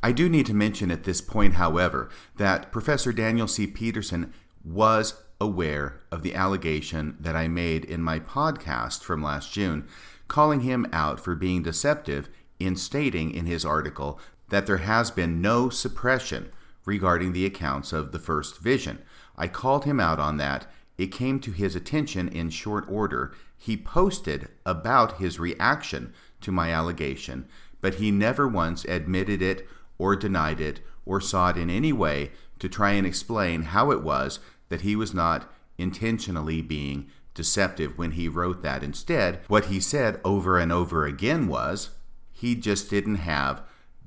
I 0.04 0.12
do 0.12 0.28
need 0.28 0.48
to 0.48 0.54
mention 0.54 0.92
at 0.92 1.06
this 1.06 1.22
point, 1.22 1.54
however, 1.54 2.10
that 2.36 2.74
Professor 2.74 3.14
Daniel 3.14 3.48
C. 3.48 3.68
Peterson 3.68 4.34
was 4.66 5.22
aware 5.42 6.00
of 6.12 6.22
the 6.22 6.36
allegation 6.36 7.18
that 7.20 7.36
I 7.36 7.48
made 7.48 7.84
in 7.84 8.02
my 8.04 8.20
podcast 8.20 9.02
from 9.02 9.24
last 9.24 9.52
June, 9.52 9.88
calling 10.28 10.62
him 10.62 10.86
out 10.94 11.20
for 11.20 11.34
being 11.36 11.64
deceptive 11.64 12.30
in 12.60 12.76
stating 12.76 13.32
in 13.32 13.48
his 13.48 13.66
article 13.66 14.20
that 14.50 14.68
there 14.68 14.78
has 14.78 15.10
been 15.10 15.42
no 15.42 15.70
suppression 15.70 16.52
regarding 16.86 17.34
the 17.34 17.46
accounts 17.46 17.92
of 17.92 18.12
the 18.12 18.20
first 18.20 18.60
vision. 18.60 19.00
I 19.36 19.48
called 19.48 19.86
him 19.86 20.00
out 20.00 20.20
on 20.20 20.38
that. 20.38 20.68
It 20.98 21.08
came 21.08 21.40
to 21.40 21.52
his 21.52 21.76
attention 21.76 22.28
in 22.28 22.52
short 22.52 22.86
order. 22.88 23.34
He 23.58 23.76
posted 23.76 24.48
about 24.64 25.18
his 25.18 25.40
reaction 25.40 26.14
to 26.42 26.52
my 26.52 26.72
allegation, 26.72 27.48
but 27.82 27.96
he 27.96 28.12
never 28.12 28.48
once 28.48 28.86
admitted 28.86 29.42
it 29.42 29.68
or 29.98 30.16
denied 30.16 30.62
it 30.62 30.82
or 31.04 31.20
sought 31.20 31.58
in 31.58 31.72
any 31.72 31.92
way 31.92 32.30
to 32.60 32.70
try 32.70 32.92
and 32.92 33.08
explain 33.08 33.64
how 33.64 33.90
it 33.90 34.04
was 34.04 34.40
that 34.72 34.82
he 34.82 34.96
was 34.96 35.14
not 35.14 35.48
intentionally 35.78 36.62
being 36.62 37.08
deceptive 37.34 37.98
when 37.98 38.12
he 38.12 38.28
wrote 38.28 38.64
that. 38.64 38.84
Instead, 38.84 39.42
what 39.48 39.66
he 39.66 39.80
said 39.80 40.20
over 40.24 40.58
and 40.58 40.72
over 40.72 41.06
again 41.06 41.48
was, 41.48 41.90
he 42.32 42.56
just 42.56 42.90
didn't 42.90 43.18
have 43.18 43.62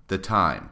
the 0.09 0.19
time 0.19 0.71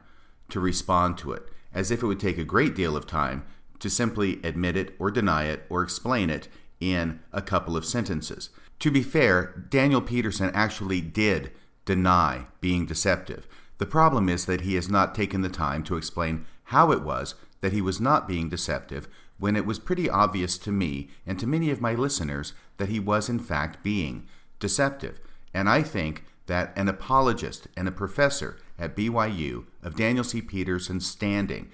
to 0.49 0.59
respond 0.59 1.17
to 1.19 1.33
it, 1.33 1.45
as 1.73 1.91
if 1.91 2.03
it 2.03 2.07
would 2.07 2.19
take 2.19 2.39
a 2.39 2.45
great 2.45 2.75
deal 2.75 2.97
of 2.97 3.07
time 3.07 3.45
to 3.79 3.91
simply 3.91 4.41
admit 4.43 4.77
it 4.77 4.95
or 4.99 5.11
deny 5.11 5.45
it 5.45 5.65
or 5.69 5.83
explain 5.83 6.31
it 6.31 6.49
in 6.81 7.21
a 7.33 7.43
couple 7.43 7.77
of 7.77 7.85
sentences. 7.85 8.51
To 8.81 8.91
be 8.91 9.03
fair, 9.03 9.67
Daniel 9.69 10.01
Peterson 10.01 10.51
actually 10.55 11.01
did 11.01 11.53
deny 11.85 12.47
being 12.61 12.87
deceptive. 12.87 13.47
The 13.79 13.87
problem 13.87 14.29
is 14.29 14.47
that 14.47 14.63
he 14.63 14.75
has 14.75 14.89
not 14.89 15.15
taken 15.15 15.43
the 15.43 15.49
time 15.49 15.83
to 15.85 15.97
explain 15.97 16.47
how 16.65 16.93
it 16.93 17.03
was 17.03 17.35
that 17.63 17.73
he 17.73 17.81
was 17.81 18.01
not 18.01 18.29
being 18.29 18.49
deceptive 18.49 19.09
when 19.43 19.57
it 19.57 19.67
was 19.67 19.81
pretty 19.81 20.09
obvious 20.09 20.57
to 20.57 20.71
me 20.71 21.09
and 21.27 21.37
to 21.37 21.49
many 21.49 21.69
of 21.69 21.81
my 21.81 21.95
listeners 21.95 22.53
that 22.77 22.89
he 22.89 23.01
was 23.01 23.29
in 23.29 23.41
fact 23.41 23.83
being 23.83 24.25
deceptive. 24.61 25.19
And 25.53 25.69
I 25.69 25.83
think 25.83 26.25
that 26.47 26.73
an 26.77 26.89
apologist 26.89 27.67
and 27.77 27.89
a 27.89 27.91
professor 27.91 28.57
at 28.79 28.95
BYU 28.95 29.65
of 29.83 29.97
Daniel 29.97 30.23
C. 30.23 30.41
Peterson's 30.41 31.09
standing 31.09 31.73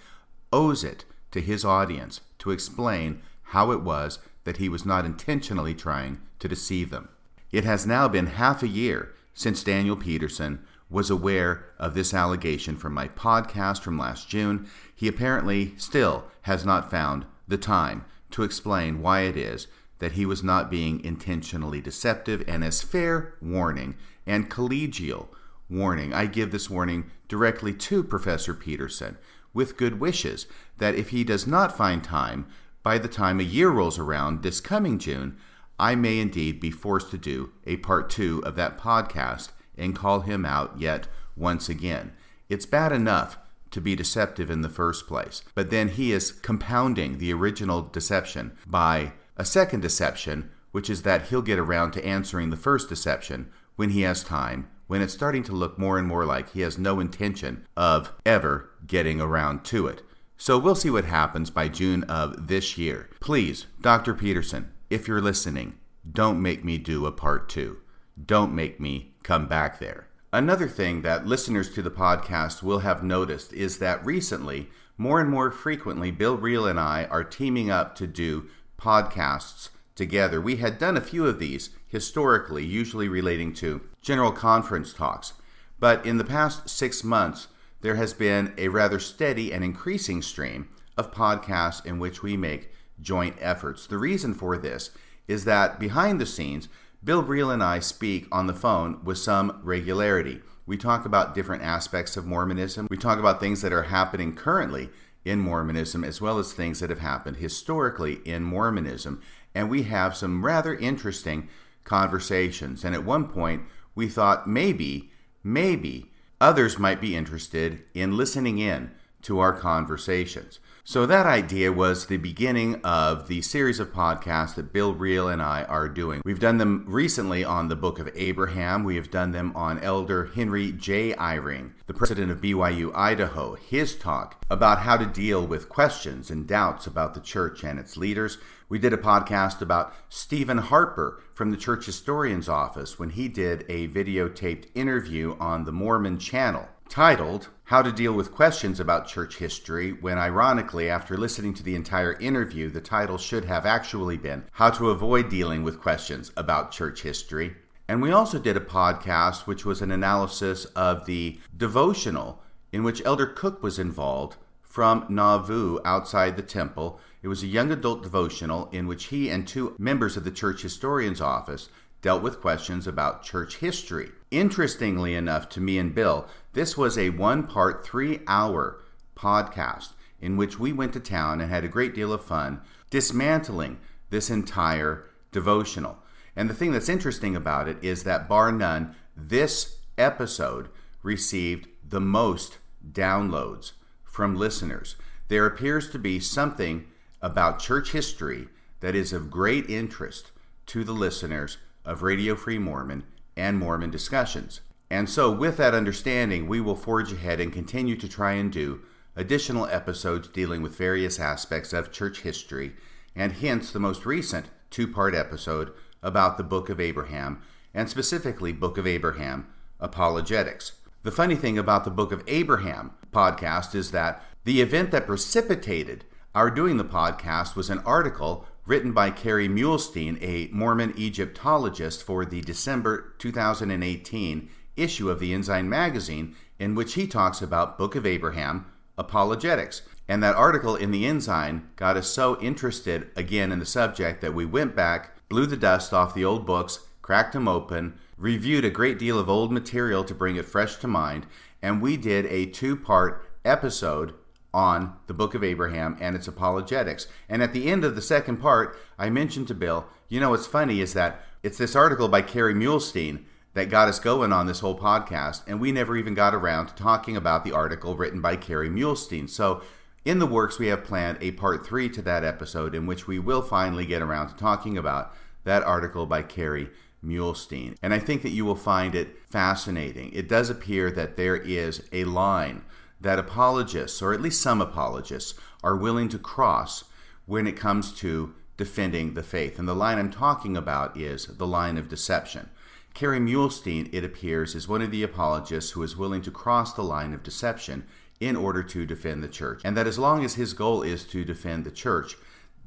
owes 0.50 0.82
it 0.82 1.04
to 1.30 1.42
his 1.42 1.62
audience 1.62 2.22
to 2.38 2.52
explain 2.52 3.20
how 3.42 3.70
it 3.70 3.82
was 3.82 4.18
that 4.44 4.56
he 4.56 4.70
was 4.70 4.86
not 4.86 5.04
intentionally 5.04 5.74
trying 5.74 6.22
to 6.38 6.48
deceive 6.48 6.88
them. 6.88 7.10
It 7.52 7.64
has 7.64 7.86
now 7.86 8.08
been 8.08 8.28
half 8.28 8.62
a 8.62 8.68
year 8.68 9.12
since 9.34 9.62
Daniel 9.62 9.96
Peterson 9.96 10.64
was 10.88 11.10
aware 11.10 11.66
of 11.78 11.92
this 11.92 12.14
allegation 12.14 12.78
from 12.78 12.94
my 12.94 13.08
podcast 13.08 13.82
from 13.82 13.98
last 13.98 14.26
June. 14.26 14.66
He 14.94 15.06
apparently 15.06 15.74
still 15.76 16.24
has 16.44 16.64
not 16.64 16.90
found 16.90 17.26
the 17.48 17.58
time 17.58 18.04
to 18.30 18.42
explain 18.42 19.02
why 19.02 19.22
it 19.22 19.36
is 19.36 19.66
that 19.98 20.12
he 20.12 20.24
was 20.24 20.44
not 20.44 20.70
being 20.70 21.02
intentionally 21.04 21.80
deceptive, 21.80 22.44
and 22.46 22.62
as 22.62 22.82
fair 22.82 23.34
warning 23.40 23.96
and 24.26 24.50
collegial 24.50 25.28
warning, 25.68 26.12
I 26.12 26.26
give 26.26 26.52
this 26.52 26.70
warning 26.70 27.10
directly 27.26 27.74
to 27.74 28.04
Professor 28.04 28.54
Peterson 28.54 29.18
with 29.52 29.76
good 29.76 29.98
wishes 29.98 30.46
that 30.78 30.94
if 30.94 31.08
he 31.08 31.24
does 31.24 31.46
not 31.46 31.76
find 31.76 32.04
time 32.04 32.46
by 32.82 32.98
the 32.98 33.08
time 33.08 33.40
a 33.40 33.44
year 33.44 33.70
rolls 33.70 33.98
around 33.98 34.42
this 34.42 34.60
coming 34.60 34.98
June, 34.98 35.36
I 35.78 35.94
may 35.94 36.18
indeed 36.18 36.60
be 36.60 36.70
forced 36.70 37.10
to 37.10 37.18
do 37.18 37.52
a 37.66 37.76
part 37.78 38.08
two 38.10 38.42
of 38.44 38.56
that 38.56 38.78
podcast 38.78 39.50
and 39.76 39.96
call 39.96 40.20
him 40.20 40.44
out 40.44 40.80
yet 40.80 41.08
once 41.36 41.68
again. 41.68 42.12
It's 42.48 42.66
bad 42.66 42.92
enough 42.92 43.38
to 43.70 43.80
be 43.80 43.94
deceptive 43.94 44.50
in 44.50 44.62
the 44.62 44.68
first 44.68 45.06
place, 45.06 45.42
but 45.54 45.70
then 45.70 45.88
he 45.88 46.12
is 46.12 46.32
compounding 46.32 47.18
the 47.18 47.32
original 47.32 47.82
deception 47.82 48.52
by 48.66 49.12
a 49.36 49.44
second 49.44 49.80
deception, 49.80 50.50
which 50.72 50.90
is 50.90 51.02
that 51.02 51.28
he'll 51.28 51.42
get 51.42 51.58
around 51.58 51.92
to 51.92 52.04
answering 52.04 52.50
the 52.50 52.56
first 52.56 52.88
deception 52.88 53.50
when 53.76 53.90
he 53.90 54.02
has 54.02 54.24
time, 54.24 54.68
when 54.86 55.00
it's 55.00 55.14
starting 55.14 55.42
to 55.44 55.52
look 55.52 55.78
more 55.78 55.98
and 55.98 56.08
more 56.08 56.24
like 56.24 56.50
he 56.50 56.62
has 56.62 56.78
no 56.78 56.98
intention 56.98 57.66
of 57.76 58.12
ever 58.26 58.70
getting 58.86 59.20
around 59.20 59.64
to 59.64 59.86
it. 59.86 60.02
So 60.36 60.58
we'll 60.58 60.74
see 60.74 60.90
what 60.90 61.04
happens 61.04 61.50
by 61.50 61.68
June 61.68 62.04
of 62.04 62.48
this 62.48 62.78
year. 62.78 63.08
Please, 63.20 63.66
Dr. 63.80 64.14
Peterson, 64.14 64.72
if 64.88 65.06
you're 65.06 65.20
listening, 65.20 65.78
don't 66.10 66.40
make 66.40 66.64
me 66.64 66.78
do 66.78 67.06
a 67.06 67.12
part 67.12 67.48
two. 67.48 67.78
Don't 68.24 68.54
make 68.54 68.80
me 68.80 69.14
come 69.22 69.46
back 69.46 69.78
there. 69.78 70.07
Another 70.32 70.68
thing 70.68 71.00
that 71.02 71.26
listeners 71.26 71.72
to 71.72 71.80
the 71.80 71.90
podcast 71.90 72.62
will 72.62 72.80
have 72.80 73.02
noticed 73.02 73.50
is 73.54 73.78
that 73.78 74.04
recently, 74.04 74.68
more 74.98 75.20
and 75.20 75.30
more 75.30 75.50
frequently, 75.50 76.10
Bill 76.10 76.36
Reel 76.36 76.66
and 76.66 76.78
I 76.78 77.04
are 77.04 77.24
teaming 77.24 77.70
up 77.70 77.94
to 77.94 78.06
do 78.06 78.46
podcasts 78.78 79.70
together. 79.94 80.38
We 80.38 80.56
had 80.56 80.78
done 80.78 80.98
a 80.98 81.02
few 81.02 81.26
of 81.26 81.38
these 81.38 81.70
historically, 81.86 82.62
usually 82.62 83.08
relating 83.08 83.54
to 83.54 83.80
general 84.02 84.30
conference 84.30 84.92
talks. 84.92 85.32
But 85.80 86.04
in 86.04 86.18
the 86.18 86.24
past 86.24 86.68
six 86.68 87.02
months, 87.02 87.48
there 87.80 87.94
has 87.94 88.12
been 88.12 88.52
a 88.58 88.68
rather 88.68 88.98
steady 88.98 89.50
and 89.50 89.64
increasing 89.64 90.20
stream 90.20 90.68
of 90.98 91.10
podcasts 91.10 91.86
in 91.86 91.98
which 91.98 92.22
we 92.22 92.36
make 92.36 92.70
joint 93.00 93.36
efforts. 93.40 93.86
The 93.86 93.96
reason 93.96 94.34
for 94.34 94.58
this 94.58 94.90
is 95.26 95.44
that 95.46 95.80
behind 95.80 96.20
the 96.20 96.26
scenes, 96.26 96.68
Bill 97.02 97.22
Reel 97.22 97.50
and 97.50 97.62
I 97.62 97.78
speak 97.78 98.26
on 98.32 98.48
the 98.48 98.54
phone 98.54 98.98
with 99.04 99.18
some 99.18 99.60
regularity. 99.62 100.40
We 100.66 100.76
talk 100.76 101.06
about 101.06 101.32
different 101.32 101.62
aspects 101.62 102.16
of 102.16 102.26
Mormonism. 102.26 102.88
We 102.90 102.96
talk 102.96 103.20
about 103.20 103.38
things 103.38 103.62
that 103.62 103.72
are 103.72 103.84
happening 103.84 104.34
currently 104.34 104.90
in 105.24 105.38
Mormonism, 105.38 106.02
as 106.02 106.20
well 106.20 106.40
as 106.40 106.52
things 106.52 106.80
that 106.80 106.90
have 106.90 106.98
happened 106.98 107.36
historically 107.36 108.14
in 108.24 108.42
Mormonism. 108.42 109.22
And 109.54 109.70
we 109.70 109.84
have 109.84 110.16
some 110.16 110.44
rather 110.44 110.74
interesting 110.74 111.48
conversations. 111.84 112.84
And 112.84 112.96
at 112.96 113.04
one 113.04 113.28
point, 113.28 113.62
we 113.94 114.08
thought 114.08 114.48
maybe, 114.48 115.12
maybe 115.44 116.10
others 116.40 116.80
might 116.80 117.00
be 117.00 117.16
interested 117.16 117.84
in 117.94 118.16
listening 118.16 118.58
in 118.58 118.90
to 119.22 119.38
our 119.38 119.52
conversations. 119.52 120.58
So, 120.90 121.04
that 121.04 121.26
idea 121.26 121.70
was 121.70 122.06
the 122.06 122.16
beginning 122.16 122.80
of 122.82 123.28
the 123.28 123.42
series 123.42 123.78
of 123.78 123.92
podcasts 123.92 124.54
that 124.54 124.72
Bill 124.72 124.94
Reel 124.94 125.28
and 125.28 125.42
I 125.42 125.64
are 125.64 125.86
doing. 125.86 126.22
We've 126.24 126.40
done 126.40 126.56
them 126.56 126.86
recently 126.88 127.44
on 127.44 127.68
the 127.68 127.76
Book 127.76 127.98
of 127.98 128.08
Abraham. 128.14 128.84
We 128.84 128.96
have 128.96 129.10
done 129.10 129.32
them 129.32 129.54
on 129.54 129.78
Elder 129.80 130.30
Henry 130.34 130.72
J. 130.72 131.12
Eyring, 131.12 131.72
the 131.86 131.92
president 131.92 132.32
of 132.32 132.40
BYU 132.40 132.90
Idaho, 132.94 133.56
his 133.56 133.96
talk 133.96 134.42
about 134.48 134.78
how 134.78 134.96
to 134.96 135.04
deal 135.04 135.46
with 135.46 135.68
questions 135.68 136.30
and 136.30 136.46
doubts 136.46 136.86
about 136.86 137.12
the 137.12 137.20
church 137.20 137.62
and 137.62 137.78
its 137.78 137.98
leaders. 137.98 138.38
We 138.70 138.78
did 138.78 138.94
a 138.94 138.96
podcast 138.96 139.60
about 139.60 139.92
Steven 140.08 140.56
Harper 140.56 141.20
from 141.34 141.50
the 141.50 141.58
Church 141.58 141.84
Historian's 141.84 142.48
Office 142.48 142.98
when 142.98 143.10
he 143.10 143.28
did 143.28 143.66
a 143.68 143.88
videotaped 143.88 144.68
interview 144.74 145.36
on 145.38 145.64
the 145.64 145.72
Mormon 145.72 146.18
Channel 146.18 146.66
titled 146.88 147.48
How 147.64 147.82
to 147.82 147.92
Deal 147.92 148.14
with 148.14 148.32
Questions 148.32 148.80
About 148.80 149.06
Church 149.06 149.36
History, 149.36 149.92
when 149.92 150.16
ironically, 150.16 150.88
after 150.88 151.18
listening 151.18 151.52
to 151.54 151.62
the 151.62 151.74
entire 151.74 152.14
interview, 152.14 152.70
the 152.70 152.80
title 152.80 153.18
should 153.18 153.44
have 153.44 153.66
actually 153.66 154.16
been 154.16 154.44
How 154.52 154.70
to 154.70 154.88
Avoid 154.88 155.28
Dealing 155.28 155.62
with 155.62 155.80
Questions 155.80 156.32
About 156.34 156.72
Church 156.72 157.02
History. 157.02 157.56
And 157.88 158.00
we 158.00 158.10
also 158.10 158.38
did 158.38 158.56
a 158.56 158.60
podcast 158.60 159.46
which 159.46 159.66
was 159.66 159.82
an 159.82 159.90
analysis 159.90 160.64
of 160.76 161.04
the 161.04 161.38
devotional 161.54 162.42
in 162.72 162.82
which 162.82 163.02
Elder 163.04 163.26
Cook 163.26 163.62
was 163.62 163.78
involved 163.78 164.36
from 164.62 165.04
Nauvoo 165.10 165.80
outside 165.84 166.36
the 166.36 166.42
temple. 166.42 166.98
It 167.22 167.28
was 167.28 167.42
a 167.42 167.48
young 167.48 167.70
adult 167.70 168.02
devotional 168.02 168.70
in 168.72 168.86
which 168.86 169.06
he 169.06 169.28
and 169.28 169.46
two 169.46 169.74
members 169.78 170.16
of 170.16 170.24
the 170.24 170.30
church 170.30 170.62
historian's 170.62 171.20
office 171.20 171.68
dealt 172.00 172.22
with 172.22 172.40
questions 172.40 172.86
about 172.86 173.22
church 173.22 173.56
history. 173.56 174.10
Interestingly 174.30 175.14
enough 175.14 175.48
to 175.48 175.60
me 175.60 175.78
and 175.78 175.94
Bill, 175.94 176.28
this 176.58 176.76
was 176.76 176.98
a 176.98 177.10
one 177.10 177.46
part, 177.46 177.86
three 177.86 178.18
hour 178.26 178.82
podcast 179.14 179.92
in 180.20 180.36
which 180.36 180.58
we 180.58 180.72
went 180.72 180.92
to 180.92 180.98
town 180.98 181.40
and 181.40 181.52
had 181.52 181.62
a 181.62 181.68
great 181.68 181.94
deal 181.94 182.12
of 182.12 182.24
fun 182.24 182.60
dismantling 182.90 183.78
this 184.10 184.28
entire 184.28 185.04
devotional. 185.30 185.98
And 186.34 186.50
the 186.50 186.54
thing 186.54 186.72
that's 186.72 186.88
interesting 186.88 187.36
about 187.36 187.68
it 187.68 187.76
is 187.80 188.02
that, 188.02 188.28
bar 188.28 188.50
none, 188.50 188.96
this 189.16 189.76
episode 189.96 190.68
received 191.04 191.68
the 191.88 192.00
most 192.00 192.58
downloads 192.90 193.72
from 194.02 194.34
listeners. 194.34 194.96
There 195.28 195.46
appears 195.46 195.88
to 195.90 195.98
be 195.98 196.18
something 196.18 196.88
about 197.22 197.60
church 197.60 197.92
history 197.92 198.48
that 198.80 198.96
is 198.96 199.12
of 199.12 199.30
great 199.30 199.70
interest 199.70 200.32
to 200.66 200.82
the 200.82 200.90
listeners 200.90 201.58
of 201.84 202.02
Radio 202.02 202.34
Free 202.34 202.58
Mormon 202.58 203.04
and 203.36 203.58
Mormon 203.58 203.90
discussions. 203.90 204.60
And 204.90 205.08
so, 205.08 205.30
with 205.30 205.56
that 205.58 205.74
understanding, 205.74 206.46
we 206.46 206.60
will 206.60 206.74
forge 206.74 207.12
ahead 207.12 207.40
and 207.40 207.52
continue 207.52 207.96
to 207.96 208.08
try 208.08 208.32
and 208.32 208.50
do 208.50 208.80
additional 209.16 209.66
episodes 209.66 210.28
dealing 210.28 210.62
with 210.62 210.78
various 210.78 211.20
aspects 211.20 211.72
of 211.72 211.92
church 211.92 212.20
history, 212.20 212.72
and 213.14 213.32
hence 213.32 213.70
the 213.70 213.80
most 213.80 214.06
recent 214.06 214.46
two 214.70 214.86
part 214.86 215.14
episode 215.14 215.72
about 216.02 216.38
the 216.38 216.44
Book 216.44 216.70
of 216.70 216.80
Abraham, 216.80 217.42
and 217.74 217.90
specifically 217.90 218.52
Book 218.52 218.78
of 218.78 218.86
Abraham 218.86 219.46
apologetics. 219.80 220.72
The 221.02 221.10
funny 221.10 221.36
thing 221.36 221.58
about 221.58 221.84
the 221.84 221.90
Book 221.90 222.12
of 222.12 222.22
Abraham 222.26 222.92
podcast 223.12 223.74
is 223.74 223.90
that 223.90 224.22
the 224.44 224.60
event 224.60 224.90
that 224.92 225.06
precipitated 225.06 226.04
our 226.34 226.50
doing 226.50 226.76
the 226.76 226.84
podcast 226.84 227.56
was 227.56 227.70
an 227.70 227.80
article 227.80 228.46
written 228.66 228.92
by 228.92 229.10
Kerry 229.10 229.48
Muhlestein, 229.48 230.18
a 230.22 230.48
Mormon 230.52 230.92
Egyptologist, 230.96 232.02
for 232.02 232.24
the 232.24 232.40
December 232.42 233.14
2018 233.18 234.48
issue 234.82 235.10
of 235.10 235.20
the 235.20 235.32
Ensign 235.32 235.68
magazine, 235.68 236.34
in 236.58 236.74
which 236.74 236.94
he 236.94 237.06
talks 237.06 237.42
about 237.42 237.78
Book 237.78 237.94
of 237.94 238.06
Abraham 238.06 238.66
apologetics. 238.96 239.82
And 240.08 240.22
that 240.22 240.34
article 240.34 240.74
in 240.74 240.90
the 240.90 241.06
Ensign 241.06 241.68
got 241.76 241.96
us 241.96 242.08
so 242.08 242.40
interested 242.40 243.10
again 243.14 243.52
in 243.52 243.58
the 243.58 243.66
subject 243.66 244.20
that 244.22 244.34
we 244.34 244.46
went 244.46 244.74
back, 244.74 245.28
blew 245.28 245.46
the 245.46 245.56
dust 245.56 245.92
off 245.92 246.14
the 246.14 246.24
old 246.24 246.46
books, 246.46 246.80
cracked 247.02 247.34
them 247.34 247.46
open, 247.46 247.98
reviewed 248.16 248.64
a 248.64 248.70
great 248.70 248.98
deal 248.98 249.18
of 249.18 249.28
old 249.28 249.52
material 249.52 250.04
to 250.04 250.14
bring 250.14 250.36
it 250.36 250.44
fresh 250.44 250.76
to 250.76 250.88
mind, 250.88 251.26
and 251.62 251.80
we 251.80 251.96
did 251.96 252.26
a 252.26 252.46
two 252.46 252.76
part 252.76 253.26
episode 253.44 254.14
on 254.52 254.94
the 255.06 255.14
book 255.14 255.34
of 255.34 255.44
Abraham 255.44 255.96
and 256.00 256.16
its 256.16 256.26
apologetics. 256.26 257.06
And 257.28 257.42
at 257.42 257.52
the 257.52 257.70
end 257.70 257.84
of 257.84 257.94
the 257.94 258.02
second 258.02 258.38
part, 258.38 258.78
I 258.98 259.10
mentioned 259.10 259.48
to 259.48 259.54
Bill, 259.54 259.86
you 260.08 260.20
know 260.20 260.30
what's 260.30 260.46
funny 260.46 260.80
is 260.80 260.94
that 260.94 261.22
it's 261.42 261.58
this 261.58 261.76
article 261.76 262.08
by 262.08 262.22
Kerry 262.22 262.54
Muhlestein 262.54 263.24
that 263.58 263.70
got 263.70 263.88
us 263.88 263.98
going 263.98 264.32
on 264.32 264.46
this 264.46 264.60
whole 264.60 264.78
podcast, 264.78 265.42
and 265.46 265.60
we 265.60 265.72
never 265.72 265.96
even 265.96 266.14
got 266.14 266.34
around 266.34 266.68
to 266.68 266.74
talking 266.74 267.16
about 267.16 267.44
the 267.44 267.52
article 267.52 267.96
written 267.96 268.20
by 268.20 268.36
Kerry 268.36 268.68
Muhlestein. 268.68 269.28
So, 269.28 269.62
in 270.04 270.20
the 270.20 270.26
works, 270.26 270.58
we 270.58 270.68
have 270.68 270.84
planned 270.84 271.18
a 271.20 271.32
part 271.32 271.66
three 271.66 271.88
to 271.90 272.02
that 272.02 272.24
episode 272.24 272.74
in 272.74 272.86
which 272.86 273.06
we 273.06 273.18
will 273.18 273.42
finally 273.42 273.84
get 273.84 274.00
around 274.00 274.28
to 274.28 274.36
talking 274.36 274.78
about 274.78 275.12
that 275.44 275.62
article 275.64 276.06
by 276.06 276.22
Kerry 276.22 276.70
Muhlestein. 277.04 277.76
And 277.82 277.92
I 277.92 277.98
think 277.98 278.22
that 278.22 278.30
you 278.30 278.44
will 278.44 278.54
find 278.54 278.94
it 278.94 279.16
fascinating. 279.28 280.12
It 280.12 280.28
does 280.28 280.50
appear 280.50 280.90
that 280.92 281.16
there 281.16 281.36
is 281.36 281.82
a 281.92 282.04
line 282.04 282.62
that 283.00 283.18
apologists, 283.18 284.00
or 284.00 284.12
at 284.12 284.20
least 284.20 284.40
some 284.40 284.60
apologists, 284.60 285.34
are 285.62 285.76
willing 285.76 286.08
to 286.10 286.18
cross 286.18 286.84
when 287.26 287.46
it 287.46 287.56
comes 287.56 287.92
to 287.94 288.34
defending 288.56 289.14
the 289.14 289.22
faith. 289.22 289.58
And 289.58 289.68
the 289.68 289.74
line 289.74 289.98
I'm 289.98 290.10
talking 290.10 290.56
about 290.56 290.96
is 290.96 291.26
the 291.26 291.46
line 291.46 291.76
of 291.76 291.88
deception. 291.88 292.50
Kerry 292.94 293.20
Muhlestein, 293.20 293.88
it 293.92 294.04
appears, 294.04 294.54
is 294.54 294.66
one 294.66 294.82
of 294.82 294.90
the 294.90 295.02
apologists 295.02 295.72
who 295.72 295.82
is 295.82 295.96
willing 295.96 296.22
to 296.22 296.30
cross 296.30 296.72
the 296.72 296.82
line 296.82 297.12
of 297.12 297.22
deception 297.22 297.84
in 298.20 298.36
order 298.36 298.62
to 298.62 298.86
defend 298.86 299.22
the 299.22 299.28
church. 299.28 299.60
And 299.64 299.76
that 299.76 299.86
as 299.86 299.98
long 299.98 300.24
as 300.24 300.34
his 300.34 300.52
goal 300.52 300.82
is 300.82 301.04
to 301.04 301.24
defend 301.24 301.64
the 301.64 301.70
church, 301.70 302.16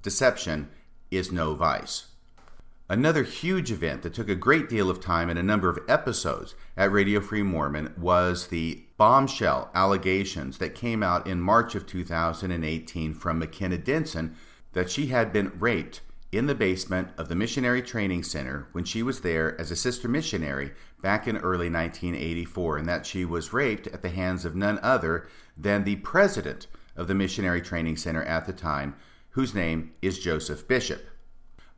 deception 0.02 0.70
is 1.10 1.32
no 1.32 1.54
vice. 1.56 2.08
Another 2.92 3.24
huge 3.24 3.72
event 3.72 4.02
that 4.02 4.14
took 4.14 4.28
a 4.28 4.36
great 4.36 4.68
deal 4.68 4.90
of 4.90 5.00
time 5.00 5.30
and 5.30 5.40
a 5.40 5.44
number 5.44 5.70
of 5.70 5.80
episodes 5.88 6.56
at 6.76 6.92
Radio 6.92 7.22
Free 7.22 7.42
Mormon 7.42 7.94
was 7.98 8.48
the 8.48 8.84
bombshell 8.98 9.72
allegations 9.74 10.58
that 10.58 10.76
came 10.76 11.02
out 11.02 11.26
in 11.26 11.40
March 11.40 11.74
of 11.74 11.88
2018 11.88 13.14
from 13.14 13.40
McKenna 13.40 13.78
Denson 13.78 14.36
that 14.74 14.90
she 14.90 15.08
had 15.08 15.32
been 15.32 15.54
raped 15.58 16.02
in 16.32 16.48
the 16.48 16.56
basement 16.56 17.10
of 17.18 17.28
the 17.28 17.36
Missionary 17.36 17.82
Training 17.82 18.24
Center 18.24 18.68
when 18.72 18.86
she 18.86 19.04
was 19.04 19.20
there 19.22 19.60
as 19.60 19.70
a 19.70 19.76
sister 19.76 20.08
missionary 20.08 20.72
back 21.02 21.28
in 21.28 21.38
early 21.38 21.70
1984, 21.70 22.78
and 22.78 22.88
that 22.88 23.06
she 23.06 23.26
was 23.26 23.52
raped 23.52 23.88
at 23.88 24.02
the 24.02 24.10
hands 24.10 24.46
of 24.46 24.56
none 24.56 24.80
other 24.82 25.28
than 25.58 25.84
the 25.84 25.98
president 25.98 26.68
of 26.96 27.08
the 27.08 27.16
Missionary 27.16 27.62
Training 27.62 27.98
Center 27.98 28.24
at 28.24 28.46
the 28.46 28.54
time, 28.54 28.96
whose 29.32 29.54
name 29.54 29.92
is 30.02 30.20
Joseph 30.20 30.68
Bishop. 30.68 31.06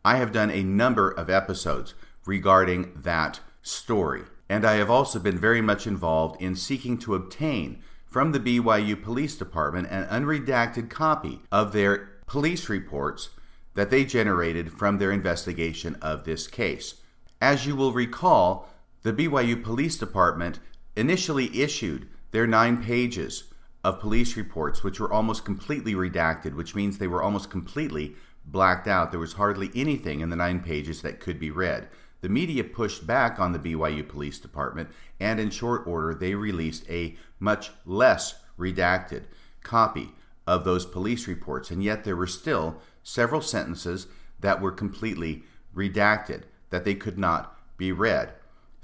I 0.06 0.18
have 0.18 0.32
done 0.32 0.52
a 0.52 0.63
number 0.63 1.10
of 1.10 1.30
episodes 1.30 1.96
regarding 2.26 2.94
that 2.96 3.39
story, 3.63 4.24
and 4.50 4.66
I 4.66 4.76
have 4.76 4.89
also 4.89 5.18
been 5.18 5.38
very 5.38 5.62
much 5.62 5.88
involved 5.88 6.42
in 6.42 6.56
seeking 6.56 6.98
to 7.00 7.16
obtain 7.16 7.82
from 8.06 8.32
the 8.32 8.39
BYU 8.39 9.02
Police 9.02 9.36
Department 9.36 9.88
an 9.89 10.06
unredacted 10.06 10.92
copy 10.92 11.42
of 11.52 11.74
their 11.74 12.10
police 12.28 12.70
reports 12.70 13.30
that 13.76 13.90
they 13.90 14.06
generated 14.06 14.72
from 14.72 14.98
their 14.98 15.12
investigation 15.12 15.96
of 16.02 16.24
this 16.24 16.48
case. 16.48 16.96
As 17.42 17.66
you 17.66 17.76
will 17.76 17.92
recall, 17.92 18.70
the 19.02 19.14
BYU 19.14 19.62
Police 19.62 19.98
Department 19.98 20.60
initially 20.96 21.62
issued 21.62 22.08
their 22.32 22.48
nine 22.48 22.84
pages 22.84 23.46
of 23.84 24.00
police 24.00 24.38
reports, 24.38 24.84
which 24.84 25.00
were 25.00 25.12
almost 25.12 25.44
completely 25.44 25.94
redacted, 25.94 26.56
which 26.56 26.76
means 26.76 26.98
they 26.98 27.08
were 27.08 27.22
almost 27.22 27.50
completely 27.50 28.16
blacked 28.46 28.88
out. 28.88 29.12
There 29.12 29.20
was 29.20 29.34
hardly 29.34 29.72
anything 29.76 30.22
in 30.22 30.30
the 30.30 30.36
nine 30.36 30.62
pages 30.62 31.02
that 31.02 31.20
could 31.20 31.40
be 31.40 31.52
read. 31.52 31.90
The 32.22 32.30
media 32.30 32.64
pushed 32.64 33.06
back 33.06 33.40
on 33.40 33.52
the 33.52 33.60
BYU 33.60 34.08
Police 34.08 34.40
Department, 34.40 34.90
and 35.20 35.40
in 35.40 35.50
short 35.50 35.86
order, 35.86 36.14
they 36.14 36.36
released 36.36 36.90
a 36.90 37.18
much 37.40 37.72
less 37.86 38.36
redacted 38.58 39.24
copy 39.62 40.14
of 40.48 40.64
those 40.64 40.86
police 40.86 41.28
reports. 41.28 41.70
And 41.70 41.84
yet, 41.84 42.06
there 42.06 42.16
were 42.16 42.28
still 42.28 42.82
several 43.04 43.42
sentences 43.42 44.08
that 44.39 44.62
were 44.62 44.72
completely 44.72 45.44
redacted, 45.76 46.44
that 46.70 46.86
they 46.86 46.96
could 46.96 47.18
not 47.18 47.58
be 47.78 47.92
read. 47.92 48.34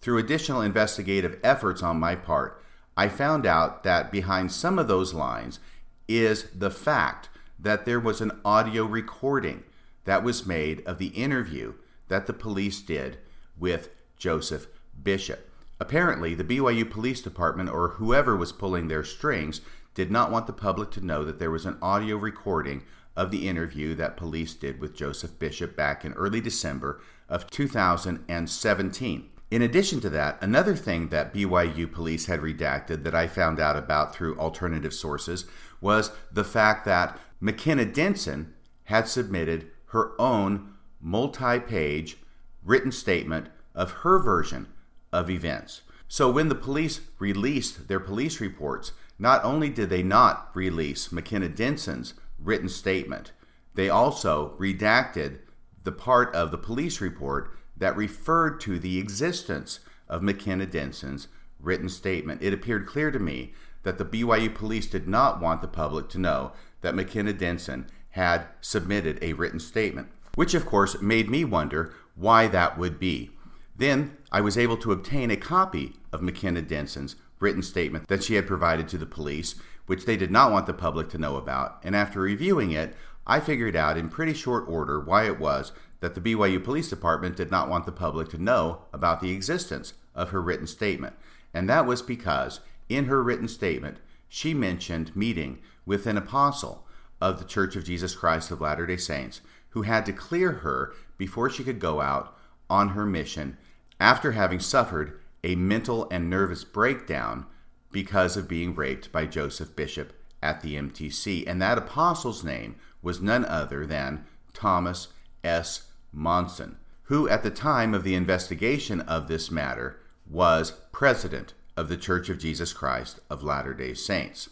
Through 0.01 0.17
additional 0.17 0.62
investigative 0.62 1.39
efforts 1.43 1.84
on 1.84 1.99
my 1.99 2.15
part, 2.15 2.62
I 2.95 3.08
found 3.08 3.45
out 3.45 3.84
that 3.84 4.12
behind 4.12 4.51
some 4.51 4.77
of 4.77 4.88
those 4.88 5.13
lines 5.13 5.60
is 6.08 6.47
the 6.55 6.71
fact 6.71 7.29
that 7.58 7.86
there 7.86 7.99
was 7.99 8.21
an 8.21 8.32
audio 8.43 8.86
recording 8.86 9.63
that 10.05 10.23
was 10.23 10.45
made 10.45 10.82
of 10.86 10.97
the 10.97 11.08
interview 11.08 11.73
that 12.08 12.27
the 12.27 12.34
police 12.34 12.82
did 12.82 13.17
with 13.58 13.89
Joseph 14.17 14.67
Bishop. 15.01 15.49
Apparently, 15.79 16.34
the 16.34 16.43
BYU 16.43 16.89
Police 16.89 17.21
Department 17.21 17.69
or 17.69 17.89
whoever 17.89 18.36
was 18.36 18.51
pulling 18.51 18.88
their 18.88 19.03
strings 19.03 19.62
did 19.93 20.12
not 20.12 20.32
want 20.32 20.47
the 20.47 20.53
public 20.53 20.91
to 20.91 21.05
know 21.05 21.23
that 21.23 21.39
there 21.39 21.51
was 21.51 21.65
an 21.65 21.77
audio 21.82 22.17
recording 22.17 22.84
of 23.19 23.32
the 23.32 23.49
interview 23.49 23.93
that 23.95 24.15
police 24.15 24.53
did 24.53 24.79
with 24.79 24.95
Joseph 24.95 25.38
Bishop 25.38 25.75
back 25.75 26.05
in 26.05 26.13
early 26.13 26.39
December 26.39 27.01
of 27.27 27.51
2017. 27.51 29.29
In 29.51 29.62
addition 29.62 29.99
to 29.99 30.10
that, 30.12 30.41
another 30.41 30.73
thing 30.73 31.10
that 31.10 31.34
BYU 31.34 31.91
police 31.91 32.27
had 32.27 32.39
redacted 32.39 33.03
that 33.03 33.13
I 33.13 33.27
found 33.27 33.60
out 33.60 33.75
about 33.75 34.15
through 34.15 34.39
alternative 34.39 34.93
sources 34.93 35.43
was 35.82 36.13
the 36.32 36.45
fact 36.45 36.86
that 36.86 37.19
McKenna 37.41 37.84
Denson 37.84 38.53
had 38.86 39.10
submitted 39.10 39.69
her 39.88 40.13
own 40.17 40.75
multi 41.01 41.60
page 41.60 42.19
written 42.63 42.91
statement 42.91 43.47
of 43.75 43.91
her 43.91 44.19
version 44.19 44.67
of 45.12 45.29
events. 45.29 45.82
So 46.08 46.32
when 46.32 46.47
the 46.47 46.55
police 46.55 47.01
released 47.19 47.89
their 47.89 47.99
police 47.99 48.39
reports, 48.39 48.93
not 49.17 49.43
only 49.43 49.69
did 49.69 49.89
they 49.89 50.03
not 50.03 50.51
release 50.53 51.12
McKenna 51.12 51.49
Denson's 51.49 52.13
written 52.41 52.69
statement, 52.69 53.32
they 53.75 53.89
also 53.89 54.56
redacted 54.60 55.39
the 55.84 55.91
part 55.91 56.34
of 56.36 56.52
the 56.52 56.58
police 56.58 57.02
report 57.02 57.58
that 57.78 57.95
referred 57.95 58.60
to 58.62 58.78
the 58.80 58.99
existence 58.99 59.80
of 60.08 60.23
McKenna 60.23 60.65
Denson's 60.65 61.28
written 61.60 61.89
statement. 61.89 62.41
It 62.41 62.54
appeared 62.54 62.88
clear 62.88 63.12
to 63.12 63.19
me 63.19 63.54
that 63.84 63.97
the 63.97 64.06
BYU 64.06 64.54
police 64.54 64.88
did 64.88 65.08
not 65.08 65.39
want 65.41 65.62
the 65.62 65.67
public 65.67 66.10
to 66.10 66.19
know 66.19 66.52
that 66.82 66.95
McKenna 66.95 67.34
Denson 67.34 67.88
had 68.12 68.47
submitted 68.62 69.19
a 69.21 69.34
written 69.34 69.60
statement, 69.60 70.10
which 70.36 70.54
of 70.54 70.65
course 70.65 71.02
made 71.02 71.30
me 71.30 71.45
wonder 71.45 71.93
why 72.15 72.47
that 72.47 72.78
would 72.78 72.99
be. 72.99 73.32
Then 73.78 74.17
I 74.32 74.41
was 74.41 74.58
able 74.58 74.78
to 74.78 74.91
obtain 74.91 75.32
a 75.32 75.38
copy 75.38 75.95
of 76.12 76.21
McKenna 76.21 76.62
Denson's 76.62 77.15
written 77.39 77.62
statement 77.62 78.08
that 78.10 78.23
she 78.23 78.36
had 78.36 78.47
provided 78.47 78.89
to 78.89 78.97
the 78.97 79.06
police, 79.06 79.56
which 79.89 80.06
they 80.06 80.15
did 80.15 80.30
not 80.30 80.52
want 80.52 80.67
the 80.67 80.73
public 80.73 81.10
to 81.10 81.17
know 81.17 81.36
about. 81.36 81.80
And 81.84 81.95
after 81.95 82.21
reviewing 82.21 82.69
it, 82.69 82.95
I 83.25 83.39
figured 83.39 83.75
out 83.75 83.97
in 83.97 84.08
pretty 84.08 84.36
short 84.36 84.69
order 84.69 84.99
why 84.99 85.25
it 85.25 85.39
was 85.39 85.71
that 85.99 86.13
the 86.13 86.21
BYU 86.21 86.63
Police 86.63 86.91
Department 86.91 87.36
did 87.36 87.49
not 87.49 87.67
want 87.67 87.88
the 87.88 87.91
public 87.91 88.30
to 88.30 88.38
know 88.38 88.84
about 88.93 89.19
the 89.19 89.32
existence 89.32 89.95
of 90.13 90.30
her 90.30 90.43
written 90.43 90.67
statement. 90.67 91.15
And 91.56 91.67
that 91.69 91.88
was 91.88 92.04
because 92.04 92.60
in 92.88 93.06
her 93.06 93.23
written 93.23 93.47
statement, 93.47 93.97
she 94.28 94.54
mentioned 94.54 95.15
meeting 95.15 95.58
with 95.88 96.06
an 96.06 96.17
apostle 96.17 96.86
of 97.19 97.39
the 97.39 97.45
Church 97.45 97.75
of 97.75 97.84
Jesus 97.84 98.13
Christ 98.13 98.52
of 98.52 98.62
Latter 98.62 98.86
day 98.86 98.97
Saints 98.97 99.41
who 99.69 99.82
had 99.82 100.06
to 100.06 100.13
clear 100.13 100.52
her 100.52 100.93
before 101.17 101.49
she 101.49 101.63
could 101.63 101.80
go 101.80 101.99
out 101.99 102.38
on 102.69 102.89
her 102.89 103.08
mission 103.08 103.58
after 103.99 104.34
having 104.34 104.60
suffered 104.60 105.19
a 105.43 105.56
mental 105.56 106.08
and 106.12 106.30
nervous 106.30 106.63
breakdown 106.63 107.47
because 107.91 108.38
of 108.38 108.47
being 108.47 108.75
raped 108.75 109.12
by 109.12 109.25
Joseph 109.25 109.75
Bishop 109.75 110.13
at 110.41 110.62
the 110.62 110.75
MTC. 110.75 111.43
And 111.47 111.62
that 111.62 111.78
apostle's 111.78 112.43
name 112.43 112.75
was 113.02 113.21
none 113.21 113.45
other 113.45 113.86
than 113.86 114.25
Thomas 114.54 115.10
S. 115.43 115.91
Monson, 116.12 116.78
who 117.04 117.28
at 117.30 117.43
the 117.43 117.52
time 117.52 117.93
of 117.93 118.04
the 118.04 118.15
investigation 118.15 119.02
of 119.02 119.28
this 119.28 119.49
matter 119.49 119.99
was 120.30 120.71
president 120.91 121.54
of 121.75 121.89
the 121.89 121.97
Church 121.97 122.30
of 122.30 122.38
Jesus 122.38 122.73
Christ 122.73 123.19
of 123.30 123.43
Latter 123.43 123.73
day 123.73 123.93
Saints. 123.93 124.49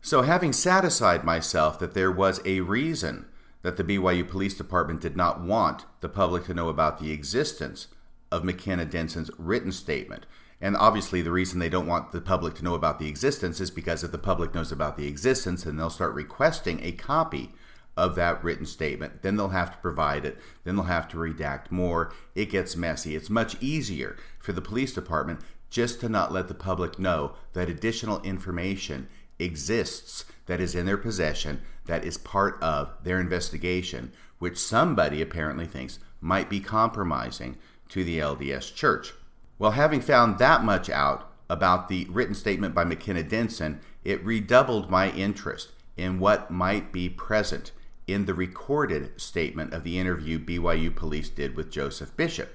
So, 0.00 0.22
having 0.22 0.52
satisfied 0.52 1.24
myself 1.24 1.78
that 1.78 1.94
there 1.94 2.12
was 2.12 2.40
a 2.44 2.60
reason 2.60 3.26
that 3.62 3.78
the 3.78 3.84
BYU 3.84 4.28
Police 4.28 4.54
Department 4.54 5.00
did 5.00 5.16
not 5.16 5.40
want 5.40 5.86
the 6.00 6.08
public 6.08 6.44
to 6.44 6.54
know 6.54 6.68
about 6.68 6.98
the 6.98 7.10
existence 7.10 7.88
of 8.30 8.44
McKenna 8.44 8.84
Denson's 8.84 9.30
written 9.38 9.72
statement, 9.72 10.26
and 10.64 10.78
obviously 10.78 11.20
the 11.20 11.30
reason 11.30 11.58
they 11.58 11.68
don't 11.68 11.86
want 11.86 12.10
the 12.10 12.22
public 12.22 12.54
to 12.54 12.64
know 12.64 12.74
about 12.74 12.98
the 12.98 13.06
existence 13.06 13.60
is 13.60 13.70
because 13.70 14.02
if 14.02 14.12
the 14.12 14.16
public 14.16 14.54
knows 14.54 14.72
about 14.72 14.96
the 14.96 15.06
existence, 15.06 15.64
then 15.64 15.76
they'll 15.76 15.90
start 15.90 16.14
requesting 16.14 16.82
a 16.82 16.92
copy 16.92 17.50
of 17.98 18.14
that 18.14 18.42
written 18.42 18.64
statement. 18.64 19.20
Then 19.20 19.36
they'll 19.36 19.50
have 19.50 19.72
to 19.72 19.78
provide 19.82 20.24
it. 20.24 20.38
Then 20.64 20.76
they'll 20.76 20.86
have 20.86 21.06
to 21.08 21.18
redact 21.18 21.70
more. 21.70 22.14
It 22.34 22.46
gets 22.48 22.76
messy. 22.76 23.14
It's 23.14 23.28
much 23.28 23.62
easier 23.62 24.16
for 24.38 24.54
the 24.54 24.62
police 24.62 24.94
department 24.94 25.40
just 25.68 26.00
to 26.00 26.08
not 26.08 26.32
let 26.32 26.48
the 26.48 26.54
public 26.54 26.98
know 26.98 27.34
that 27.52 27.68
additional 27.68 28.22
information 28.22 29.06
exists 29.38 30.24
that 30.46 30.62
is 30.62 30.74
in 30.74 30.86
their 30.86 30.96
possession 30.96 31.60
that 31.84 32.06
is 32.06 32.16
part 32.16 32.58
of 32.62 32.90
their 33.02 33.20
investigation, 33.20 34.12
which 34.38 34.56
somebody 34.56 35.20
apparently 35.20 35.66
thinks 35.66 35.98
might 36.22 36.48
be 36.48 36.58
compromising 36.58 37.58
to 37.90 38.02
the 38.02 38.18
LDS 38.18 38.74
Church. 38.74 39.12
Well, 39.58 39.72
having 39.72 40.00
found 40.00 40.38
that 40.38 40.64
much 40.64 40.90
out 40.90 41.30
about 41.48 41.88
the 41.88 42.06
written 42.10 42.34
statement 42.34 42.74
by 42.74 42.84
McKenna 42.84 43.22
Denson, 43.22 43.80
it 44.02 44.24
redoubled 44.24 44.90
my 44.90 45.10
interest 45.10 45.72
in 45.96 46.18
what 46.18 46.50
might 46.50 46.92
be 46.92 47.08
present 47.08 47.70
in 48.06 48.26
the 48.26 48.34
recorded 48.34 49.18
statement 49.20 49.72
of 49.72 49.84
the 49.84 49.98
interview 49.98 50.38
BYU 50.38 50.94
police 50.94 51.28
did 51.30 51.56
with 51.56 51.70
Joseph 51.70 52.16
Bishop 52.16 52.50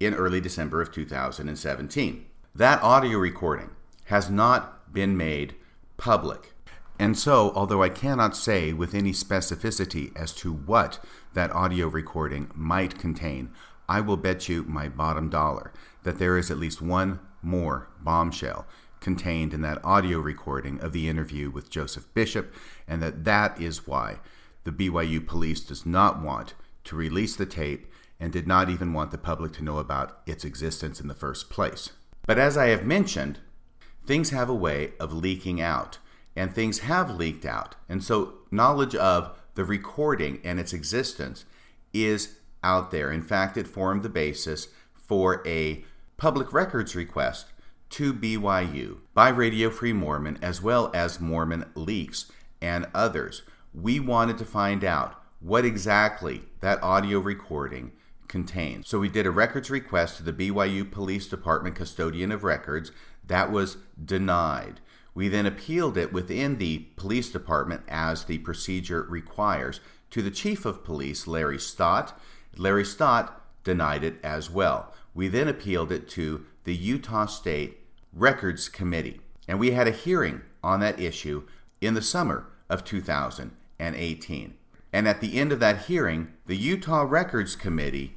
in 0.00 0.14
early 0.14 0.40
December 0.40 0.80
of 0.80 0.90
2017. 0.90 2.24
That 2.54 2.82
audio 2.82 3.18
recording 3.18 3.70
has 4.04 4.30
not 4.30 4.92
been 4.92 5.16
made 5.16 5.54
public. 5.96 6.54
And 6.98 7.16
so, 7.16 7.52
although 7.54 7.82
I 7.82 7.90
cannot 7.90 8.36
say 8.36 8.72
with 8.72 8.94
any 8.94 9.12
specificity 9.12 10.16
as 10.16 10.32
to 10.36 10.52
what 10.52 10.98
that 11.34 11.52
audio 11.52 11.86
recording 11.86 12.50
might 12.54 12.98
contain, 12.98 13.50
I 13.88 14.00
will 14.00 14.16
bet 14.16 14.48
you 14.48 14.64
my 14.64 14.88
bottom 14.88 15.28
dollar 15.30 15.72
that 16.08 16.18
there 16.18 16.38
is 16.38 16.50
at 16.50 16.56
least 16.56 16.80
one 16.80 17.20
more 17.42 17.86
bombshell 18.00 18.66
contained 18.98 19.52
in 19.52 19.60
that 19.60 19.84
audio 19.84 20.18
recording 20.18 20.80
of 20.80 20.94
the 20.94 21.06
interview 21.06 21.50
with 21.50 21.68
Joseph 21.68 22.06
Bishop, 22.14 22.54
and 22.86 23.02
that 23.02 23.24
that 23.24 23.60
is 23.60 23.86
why 23.86 24.16
the 24.64 24.72
BYU 24.72 25.26
police 25.26 25.60
does 25.60 25.84
not 25.84 26.22
want 26.22 26.54
to 26.84 26.96
release 26.96 27.36
the 27.36 27.44
tape 27.44 27.92
and 28.18 28.32
did 28.32 28.46
not 28.46 28.70
even 28.70 28.94
want 28.94 29.10
the 29.10 29.18
public 29.18 29.52
to 29.52 29.62
know 29.62 29.76
about 29.76 30.22
its 30.24 30.46
existence 30.46 30.98
in 30.98 31.08
the 31.08 31.14
first 31.14 31.50
place. 31.50 31.90
But 32.26 32.38
as 32.38 32.56
I 32.56 32.68
have 32.68 32.86
mentioned, 32.86 33.40
things 34.06 34.30
have 34.30 34.48
a 34.48 34.54
way 34.54 34.94
of 34.98 35.12
leaking 35.12 35.60
out, 35.60 35.98
and 36.34 36.54
things 36.54 36.78
have 36.78 37.16
leaked 37.16 37.44
out. 37.44 37.74
And 37.86 38.02
so 38.02 38.38
knowledge 38.50 38.94
of 38.94 39.38
the 39.56 39.64
recording 39.66 40.40
and 40.42 40.58
its 40.58 40.72
existence 40.72 41.44
is 41.92 42.38
out 42.64 42.92
there. 42.92 43.12
In 43.12 43.20
fact, 43.20 43.58
it 43.58 43.68
formed 43.68 44.02
the 44.02 44.08
basis 44.08 44.68
for 44.94 45.42
a 45.46 45.84
public 46.18 46.52
records 46.52 46.96
request 46.96 47.46
to 47.90 48.12
BYU 48.12 48.98
by 49.14 49.28
Radio 49.28 49.70
Free 49.70 49.92
Mormon 49.92 50.36
as 50.42 50.60
well 50.60 50.90
as 50.92 51.20
Mormon 51.20 51.66
Leaks 51.76 52.30
and 52.60 52.86
others. 52.92 53.42
We 53.72 54.00
wanted 54.00 54.36
to 54.38 54.44
find 54.44 54.82
out 54.82 55.14
what 55.38 55.64
exactly 55.64 56.42
that 56.60 56.82
audio 56.82 57.20
recording 57.20 57.92
contained. 58.26 58.84
So 58.84 58.98
we 58.98 59.08
did 59.08 59.26
a 59.26 59.30
records 59.30 59.70
request 59.70 60.16
to 60.16 60.24
the 60.24 60.32
BYU 60.32 60.90
Police 60.90 61.28
Department 61.28 61.76
custodian 61.76 62.32
of 62.32 62.42
records. 62.42 62.90
That 63.24 63.52
was 63.52 63.76
denied. 64.04 64.80
We 65.14 65.28
then 65.28 65.46
appealed 65.46 65.96
it 65.96 66.12
within 66.12 66.58
the 66.58 66.88
police 66.96 67.30
department 67.30 67.82
as 67.86 68.24
the 68.24 68.38
procedure 68.38 69.06
requires 69.08 69.78
to 70.10 70.20
the 70.20 70.32
chief 70.32 70.66
of 70.66 70.82
police, 70.82 71.28
Larry 71.28 71.60
Stott. 71.60 72.20
Larry 72.56 72.84
Stott 72.84 73.40
denied 73.62 74.02
it 74.02 74.18
as 74.24 74.50
well. 74.50 74.92
We 75.18 75.26
then 75.26 75.48
appealed 75.48 75.90
it 75.90 76.06
to 76.10 76.46
the 76.62 76.76
Utah 76.76 77.26
State 77.26 77.80
Records 78.12 78.68
Committee, 78.68 79.20
and 79.48 79.58
we 79.58 79.72
had 79.72 79.88
a 79.88 79.90
hearing 79.90 80.42
on 80.62 80.78
that 80.78 81.00
issue 81.00 81.42
in 81.80 81.94
the 81.94 82.02
summer 82.02 82.46
of 82.68 82.84
2018. 82.84 84.54
And 84.92 85.08
at 85.08 85.20
the 85.20 85.36
end 85.40 85.50
of 85.50 85.58
that 85.58 85.86
hearing, 85.86 86.34
the 86.46 86.56
Utah 86.56 87.02
Records 87.02 87.56
Committee 87.56 88.14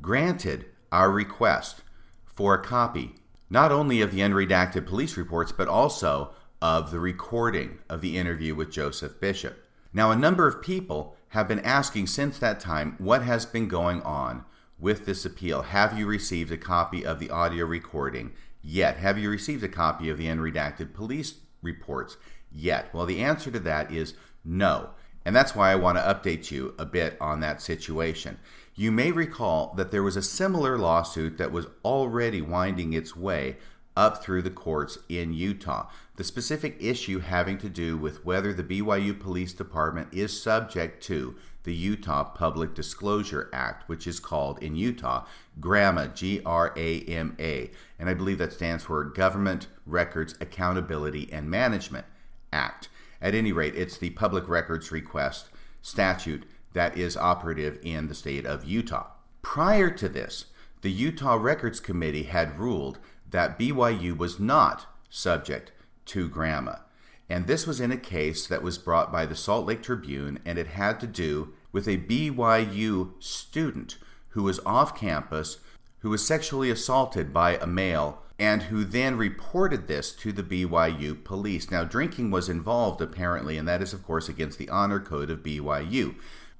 granted 0.00 0.66
our 0.92 1.10
request 1.10 1.82
for 2.24 2.54
a 2.54 2.62
copy 2.62 3.16
not 3.50 3.72
only 3.72 4.00
of 4.00 4.12
the 4.12 4.20
unredacted 4.20 4.86
police 4.86 5.16
reports, 5.16 5.50
but 5.50 5.66
also 5.66 6.30
of 6.62 6.92
the 6.92 7.00
recording 7.00 7.78
of 7.90 8.02
the 8.02 8.16
interview 8.16 8.54
with 8.54 8.70
Joseph 8.70 9.18
Bishop. 9.18 9.64
Now, 9.92 10.12
a 10.12 10.16
number 10.16 10.46
of 10.46 10.62
people 10.62 11.16
have 11.30 11.48
been 11.48 11.58
asking 11.58 12.06
since 12.06 12.38
that 12.38 12.60
time 12.60 12.94
what 12.98 13.22
has 13.22 13.44
been 13.46 13.66
going 13.66 14.00
on 14.02 14.44
with 14.78 15.06
this 15.06 15.24
appeal. 15.24 15.62
Have 15.62 15.98
you 15.98 16.06
received 16.06 16.52
a 16.52 16.56
copy 16.56 17.04
of 17.04 17.18
the 17.18 17.30
audio 17.30 17.64
recording 17.64 18.32
yet? 18.62 18.98
Have 18.98 19.18
you 19.18 19.30
received 19.30 19.64
a 19.64 19.68
copy 19.68 20.08
of 20.08 20.18
the 20.18 20.26
unredacted 20.26 20.94
police 20.94 21.34
reports 21.62 22.16
yet? 22.52 22.92
Well, 22.92 23.06
the 23.06 23.22
answer 23.22 23.50
to 23.50 23.60
that 23.60 23.90
is 23.90 24.14
no. 24.44 24.90
And 25.24 25.34
that's 25.34 25.56
why 25.56 25.72
I 25.72 25.76
want 25.76 25.98
to 25.98 26.04
update 26.04 26.50
you 26.50 26.74
a 26.78 26.86
bit 26.86 27.16
on 27.20 27.40
that 27.40 27.60
situation. 27.60 28.38
You 28.74 28.92
may 28.92 29.10
recall 29.10 29.74
that 29.76 29.90
there 29.90 30.02
was 30.02 30.16
a 30.16 30.22
similar 30.22 30.78
lawsuit 30.78 31.38
that 31.38 31.50
was 31.50 31.66
already 31.84 32.40
winding 32.40 32.92
its 32.92 33.16
way 33.16 33.56
up 33.96 34.22
through 34.22 34.42
the 34.42 34.50
courts 34.50 34.98
in 35.08 35.32
Utah. 35.32 35.88
The 36.16 36.24
specific 36.24 36.76
issue 36.78 37.20
having 37.20 37.58
to 37.58 37.68
do 37.68 37.96
with 37.96 38.24
whether 38.24 38.52
the 38.52 38.62
BYU 38.62 39.18
Police 39.18 39.52
Department 39.52 40.08
is 40.12 40.40
subject 40.40 41.02
to 41.04 41.34
the 41.66 41.74
Utah 41.74 42.22
Public 42.22 42.74
Disclosure 42.74 43.50
Act, 43.52 43.88
which 43.88 44.06
is 44.06 44.20
called 44.20 44.62
in 44.62 44.76
Utah 44.76 45.26
GRAMA, 45.60 46.12
G 46.14 46.40
R 46.46 46.72
A 46.76 47.00
M 47.00 47.36
A. 47.40 47.70
And 47.98 48.08
I 48.08 48.14
believe 48.14 48.38
that 48.38 48.52
stands 48.52 48.84
for 48.84 49.02
Government 49.04 49.66
Records 49.84 50.36
Accountability 50.40 51.28
and 51.32 51.50
Management 51.50 52.06
Act. 52.52 52.88
At 53.20 53.34
any 53.34 53.50
rate, 53.50 53.74
it's 53.74 53.98
the 53.98 54.10
public 54.10 54.48
records 54.48 54.92
request 54.92 55.48
statute 55.82 56.44
that 56.72 56.96
is 56.96 57.16
operative 57.16 57.80
in 57.82 58.06
the 58.06 58.14
state 58.14 58.46
of 58.46 58.64
Utah. 58.64 59.08
Prior 59.42 59.90
to 59.90 60.08
this, 60.08 60.46
the 60.82 60.90
Utah 60.90 61.34
Records 61.34 61.80
Committee 61.80 62.24
had 62.24 62.60
ruled 62.60 62.98
that 63.28 63.58
BYU 63.58 64.16
was 64.16 64.38
not 64.38 64.86
subject 65.10 65.72
to 66.06 66.28
GRAMA. 66.28 66.82
And 67.28 67.46
this 67.46 67.66
was 67.66 67.80
in 67.80 67.90
a 67.90 67.96
case 67.96 68.46
that 68.46 68.62
was 68.62 68.78
brought 68.78 69.10
by 69.10 69.26
the 69.26 69.34
Salt 69.34 69.66
Lake 69.66 69.82
Tribune, 69.82 70.38
and 70.44 70.58
it 70.58 70.68
had 70.68 71.00
to 71.00 71.08
do 71.08 71.54
with 71.76 71.86
a 71.86 71.98
BYU 71.98 73.12
student 73.22 73.98
who 74.30 74.44
was 74.44 74.60
off 74.64 74.98
campus, 74.98 75.58
who 75.98 76.08
was 76.08 76.26
sexually 76.26 76.70
assaulted 76.70 77.34
by 77.34 77.58
a 77.58 77.66
male, 77.66 78.22
and 78.38 78.62
who 78.62 78.82
then 78.82 79.18
reported 79.18 79.86
this 79.86 80.12
to 80.12 80.32
the 80.32 80.42
BYU 80.42 81.22
police. 81.22 81.70
Now, 81.70 81.84
drinking 81.84 82.30
was 82.30 82.48
involved 82.48 83.02
apparently, 83.02 83.58
and 83.58 83.68
that 83.68 83.82
is, 83.82 83.92
of 83.92 84.02
course, 84.02 84.26
against 84.26 84.56
the 84.56 84.70
honor 84.70 84.98
code 84.98 85.28
of 85.28 85.42
BYU. 85.42 86.14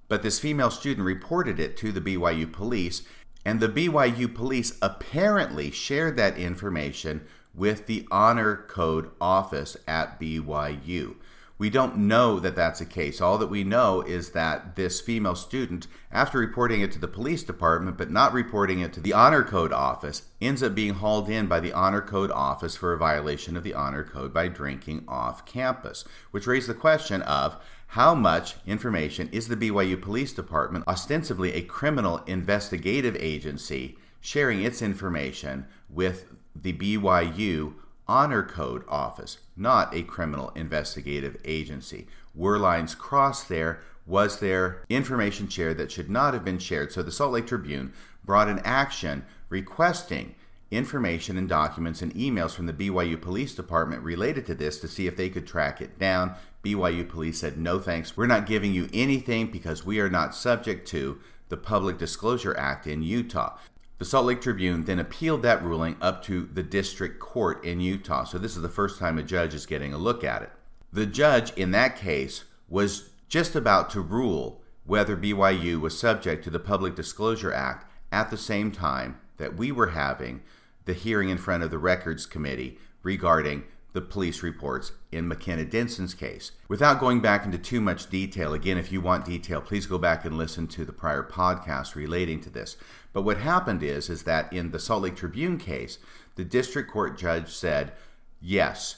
But 0.06 0.22
this 0.22 0.38
female 0.38 0.70
student 0.70 1.06
reported 1.06 1.58
it 1.58 1.78
to 1.78 1.92
the 1.92 2.00
BYU 2.02 2.52
police, 2.52 3.00
and 3.42 3.58
the 3.58 3.70
BYU 3.70 4.34
police 4.34 4.76
apparently 4.82 5.70
shared 5.70 6.18
that 6.18 6.36
information 6.36 7.26
with 7.54 7.86
the 7.86 8.06
Honor 8.10 8.54
Code 8.68 9.10
office 9.18 9.78
at 9.88 10.20
BYU. 10.20 11.14
We 11.58 11.70
don't 11.70 11.96
know 11.96 12.38
that 12.40 12.54
that's 12.54 12.80
the 12.80 12.84
case. 12.84 13.20
All 13.20 13.38
that 13.38 13.46
we 13.46 13.64
know 13.64 14.02
is 14.02 14.32
that 14.32 14.76
this 14.76 15.00
female 15.00 15.34
student, 15.34 15.86
after 16.12 16.38
reporting 16.38 16.82
it 16.82 16.92
to 16.92 16.98
the 16.98 17.08
police 17.08 17.42
department 17.42 17.96
but 17.96 18.10
not 18.10 18.34
reporting 18.34 18.80
it 18.80 18.92
to 18.92 19.00
the 19.00 19.14
Honor 19.14 19.42
Code 19.42 19.72
office, 19.72 20.22
ends 20.40 20.62
up 20.62 20.74
being 20.74 20.94
hauled 20.94 21.30
in 21.30 21.46
by 21.46 21.60
the 21.60 21.72
Honor 21.72 22.02
Code 22.02 22.30
office 22.30 22.76
for 22.76 22.92
a 22.92 22.98
violation 22.98 23.56
of 23.56 23.62
the 23.62 23.72
Honor 23.72 24.04
Code 24.04 24.34
by 24.34 24.48
drinking 24.48 25.04
off 25.08 25.46
campus, 25.46 26.04
which 26.30 26.46
raised 26.46 26.68
the 26.68 26.74
question 26.74 27.22
of 27.22 27.56
how 27.88 28.14
much 28.14 28.56
information 28.66 29.30
is 29.32 29.48
the 29.48 29.56
BYU 29.56 30.00
Police 30.00 30.34
Department, 30.34 30.86
ostensibly 30.86 31.54
a 31.54 31.62
criminal 31.62 32.18
investigative 32.26 33.16
agency, 33.16 33.96
sharing 34.20 34.62
its 34.62 34.82
information 34.82 35.66
with 35.88 36.26
the 36.54 36.74
BYU 36.74 37.74
Honor 38.08 38.42
Code 38.42 38.84
Office, 38.88 39.38
not 39.56 39.94
a 39.94 40.02
criminal 40.02 40.50
investigative 40.54 41.36
agency? 41.44 42.06
Were 42.34 42.58
lines 42.58 42.94
crossed 42.94 43.48
there? 43.48 43.80
Was 44.06 44.38
there 44.38 44.84
information 44.88 45.48
shared 45.48 45.78
that 45.78 45.90
should 45.90 46.08
not 46.08 46.34
have 46.34 46.44
been 46.44 46.58
shared? 46.58 46.92
So 46.92 47.02
the 47.02 47.10
Salt 47.10 47.32
Lake 47.32 47.46
Tribune 47.46 47.92
brought 48.24 48.48
an 48.48 48.60
action 48.64 49.24
requesting 49.48 50.34
information 50.70 51.36
and 51.36 51.48
documents 51.48 52.02
and 52.02 52.14
emails 52.14 52.54
from 52.54 52.66
the 52.66 52.72
BYU 52.72 53.20
Police 53.20 53.54
Department 53.54 54.02
related 54.02 54.46
to 54.46 54.54
this 54.54 54.80
to 54.80 54.88
see 54.88 55.06
if 55.06 55.16
they 55.16 55.28
could 55.28 55.46
track 55.46 55.80
it 55.80 55.98
down. 55.98 56.34
BYU 56.64 57.08
Police 57.08 57.40
said, 57.40 57.56
no 57.56 57.78
thanks, 57.78 58.16
we're 58.16 58.26
not 58.26 58.46
giving 58.46 58.72
you 58.72 58.88
anything 58.92 59.50
because 59.50 59.86
we 59.86 60.00
are 60.00 60.10
not 60.10 60.34
subject 60.34 60.86
to 60.88 61.20
the 61.48 61.56
Public 61.56 61.98
Disclosure 61.98 62.56
Act 62.56 62.86
in 62.86 63.02
Utah. 63.02 63.56
The 63.98 64.04
Salt 64.04 64.26
Lake 64.26 64.42
Tribune 64.42 64.84
then 64.84 64.98
appealed 64.98 65.42
that 65.42 65.64
ruling 65.64 65.96
up 66.02 66.22
to 66.24 66.48
the 66.52 66.62
district 66.62 67.18
court 67.18 67.64
in 67.64 67.80
Utah. 67.80 68.24
So 68.24 68.36
this 68.36 68.54
is 68.54 68.62
the 68.62 68.68
first 68.68 68.98
time 68.98 69.18
a 69.18 69.22
judge 69.22 69.54
is 69.54 69.64
getting 69.64 69.94
a 69.94 69.98
look 69.98 70.22
at 70.22 70.42
it. 70.42 70.50
The 70.92 71.06
judge 71.06 71.52
in 71.54 71.70
that 71.70 71.96
case 71.96 72.44
was 72.68 73.10
just 73.28 73.56
about 73.56 73.88
to 73.90 74.00
rule 74.02 74.62
whether 74.84 75.16
BYU 75.16 75.80
was 75.80 75.98
subject 75.98 76.44
to 76.44 76.50
the 76.50 76.58
Public 76.58 76.94
Disclosure 76.94 77.52
Act 77.52 77.90
at 78.12 78.30
the 78.30 78.36
same 78.36 78.70
time 78.70 79.18
that 79.38 79.56
we 79.56 79.72
were 79.72 79.88
having 79.88 80.42
the 80.84 80.92
hearing 80.92 81.30
in 81.30 81.38
front 81.38 81.62
of 81.62 81.70
the 81.70 81.78
Records 81.78 82.26
Committee 82.26 82.78
regarding 83.02 83.64
the 83.96 84.02
police 84.02 84.42
reports 84.42 84.92
in 85.10 85.26
McKenna 85.26 85.64
Denson's 85.64 86.12
case. 86.12 86.52
Without 86.68 87.00
going 87.00 87.20
back 87.20 87.46
into 87.46 87.56
too 87.56 87.80
much 87.80 88.10
detail, 88.10 88.52
again, 88.52 88.76
if 88.76 88.92
you 88.92 89.00
want 89.00 89.24
detail, 89.24 89.62
please 89.62 89.86
go 89.86 89.96
back 89.96 90.26
and 90.26 90.36
listen 90.36 90.66
to 90.68 90.84
the 90.84 90.92
prior 90.92 91.22
podcast 91.22 91.94
relating 91.94 92.38
to 92.42 92.50
this. 92.50 92.76
But 93.14 93.22
what 93.22 93.38
happened 93.38 93.82
is, 93.82 94.10
is 94.10 94.24
that 94.24 94.52
in 94.52 94.70
the 94.70 94.78
Salt 94.78 95.02
Lake 95.02 95.16
Tribune 95.16 95.56
case, 95.56 95.96
the 96.34 96.44
district 96.44 96.90
court 96.90 97.16
judge 97.16 97.48
said, 97.48 97.94
yes, 98.38 98.96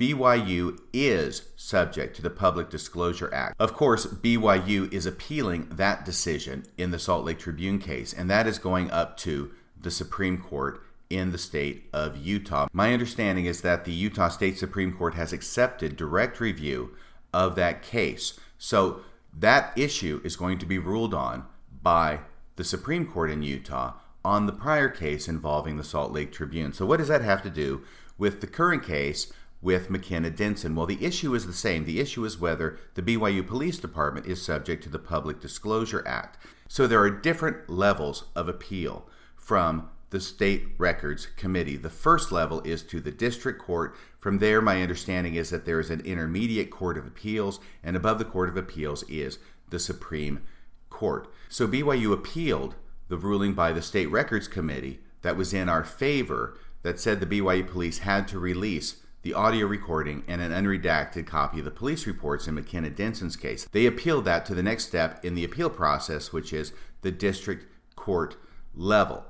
BYU 0.00 0.80
is 0.92 1.50
subject 1.54 2.16
to 2.16 2.22
the 2.22 2.28
Public 2.28 2.68
Disclosure 2.68 3.32
Act. 3.32 3.54
Of 3.60 3.72
course, 3.72 4.04
BYU 4.04 4.92
is 4.92 5.06
appealing 5.06 5.68
that 5.70 6.04
decision 6.04 6.64
in 6.76 6.90
the 6.90 6.98
Salt 6.98 7.24
Lake 7.24 7.38
Tribune 7.38 7.78
case, 7.78 8.12
and 8.12 8.28
that 8.28 8.48
is 8.48 8.58
going 8.58 8.90
up 8.90 9.16
to 9.18 9.52
the 9.80 9.92
Supreme 9.92 10.38
Court 10.38 10.83
in 11.10 11.32
the 11.32 11.38
state 11.38 11.88
of 11.92 12.16
Utah. 12.16 12.66
My 12.72 12.92
understanding 12.92 13.46
is 13.46 13.60
that 13.60 13.84
the 13.84 13.92
Utah 13.92 14.28
State 14.28 14.58
Supreme 14.58 14.92
Court 14.92 15.14
has 15.14 15.32
accepted 15.32 15.96
direct 15.96 16.40
review 16.40 16.96
of 17.32 17.54
that 17.56 17.82
case. 17.82 18.38
So 18.58 19.00
that 19.36 19.76
issue 19.76 20.20
is 20.24 20.36
going 20.36 20.58
to 20.58 20.66
be 20.66 20.78
ruled 20.78 21.14
on 21.14 21.44
by 21.82 22.20
the 22.56 22.64
Supreme 22.64 23.06
Court 23.06 23.30
in 23.30 23.42
Utah 23.42 23.94
on 24.24 24.46
the 24.46 24.52
prior 24.52 24.88
case 24.88 25.28
involving 25.28 25.76
the 25.76 25.84
Salt 25.84 26.12
Lake 26.12 26.32
Tribune. 26.32 26.72
So, 26.72 26.86
what 26.86 26.98
does 26.98 27.08
that 27.08 27.22
have 27.22 27.42
to 27.42 27.50
do 27.50 27.82
with 28.16 28.40
the 28.40 28.46
current 28.46 28.82
case 28.82 29.32
with 29.60 29.90
McKenna 29.90 30.30
Denson? 30.30 30.74
Well, 30.74 30.86
the 30.86 31.04
issue 31.04 31.34
is 31.34 31.46
the 31.46 31.52
same. 31.52 31.84
The 31.84 32.00
issue 32.00 32.24
is 32.24 32.40
whether 32.40 32.78
the 32.94 33.02
BYU 33.02 33.46
Police 33.46 33.78
Department 33.78 34.26
is 34.26 34.42
subject 34.42 34.82
to 34.84 34.88
the 34.88 34.98
Public 34.98 35.40
Disclosure 35.40 36.02
Act. 36.06 36.38
So 36.68 36.86
there 36.86 37.00
are 37.00 37.10
different 37.10 37.68
levels 37.68 38.24
of 38.34 38.48
appeal 38.48 39.08
from 39.36 39.90
the 40.14 40.20
State 40.20 40.68
Records 40.78 41.26
Committee. 41.26 41.76
The 41.76 41.90
first 41.90 42.30
level 42.30 42.60
is 42.60 42.84
to 42.84 43.00
the 43.00 43.10
district 43.10 43.60
court. 43.60 43.96
From 44.20 44.38
there, 44.38 44.62
my 44.62 44.80
understanding 44.80 45.34
is 45.34 45.50
that 45.50 45.64
there 45.64 45.80
is 45.80 45.90
an 45.90 46.02
intermediate 46.02 46.70
court 46.70 46.96
of 46.96 47.04
appeals, 47.04 47.58
and 47.82 47.96
above 47.96 48.20
the 48.20 48.24
court 48.24 48.48
of 48.48 48.56
appeals 48.56 49.02
is 49.08 49.40
the 49.70 49.80
Supreme 49.80 50.42
Court. 50.88 51.26
So 51.48 51.66
BYU 51.66 52.12
appealed 52.12 52.76
the 53.08 53.16
ruling 53.16 53.54
by 53.54 53.72
the 53.72 53.82
State 53.82 54.06
Records 54.06 54.46
Committee 54.46 55.00
that 55.22 55.36
was 55.36 55.52
in 55.52 55.68
our 55.68 55.82
favor 55.82 56.56
that 56.84 57.00
said 57.00 57.18
the 57.18 57.26
BYU 57.26 57.66
police 57.66 57.98
had 57.98 58.28
to 58.28 58.38
release 58.38 59.02
the 59.22 59.34
audio 59.34 59.66
recording 59.66 60.22
and 60.28 60.40
an 60.40 60.52
unredacted 60.52 61.26
copy 61.26 61.58
of 61.58 61.64
the 61.64 61.72
police 61.72 62.06
reports 62.06 62.46
in 62.46 62.54
McKenna 62.54 62.90
Denson's 62.90 63.34
case. 63.34 63.66
They 63.72 63.84
appealed 63.84 64.26
that 64.26 64.46
to 64.46 64.54
the 64.54 64.62
next 64.62 64.86
step 64.86 65.24
in 65.24 65.34
the 65.34 65.44
appeal 65.44 65.70
process, 65.70 66.32
which 66.32 66.52
is 66.52 66.72
the 67.02 67.10
district 67.10 67.66
court 67.96 68.36
level. 68.76 69.24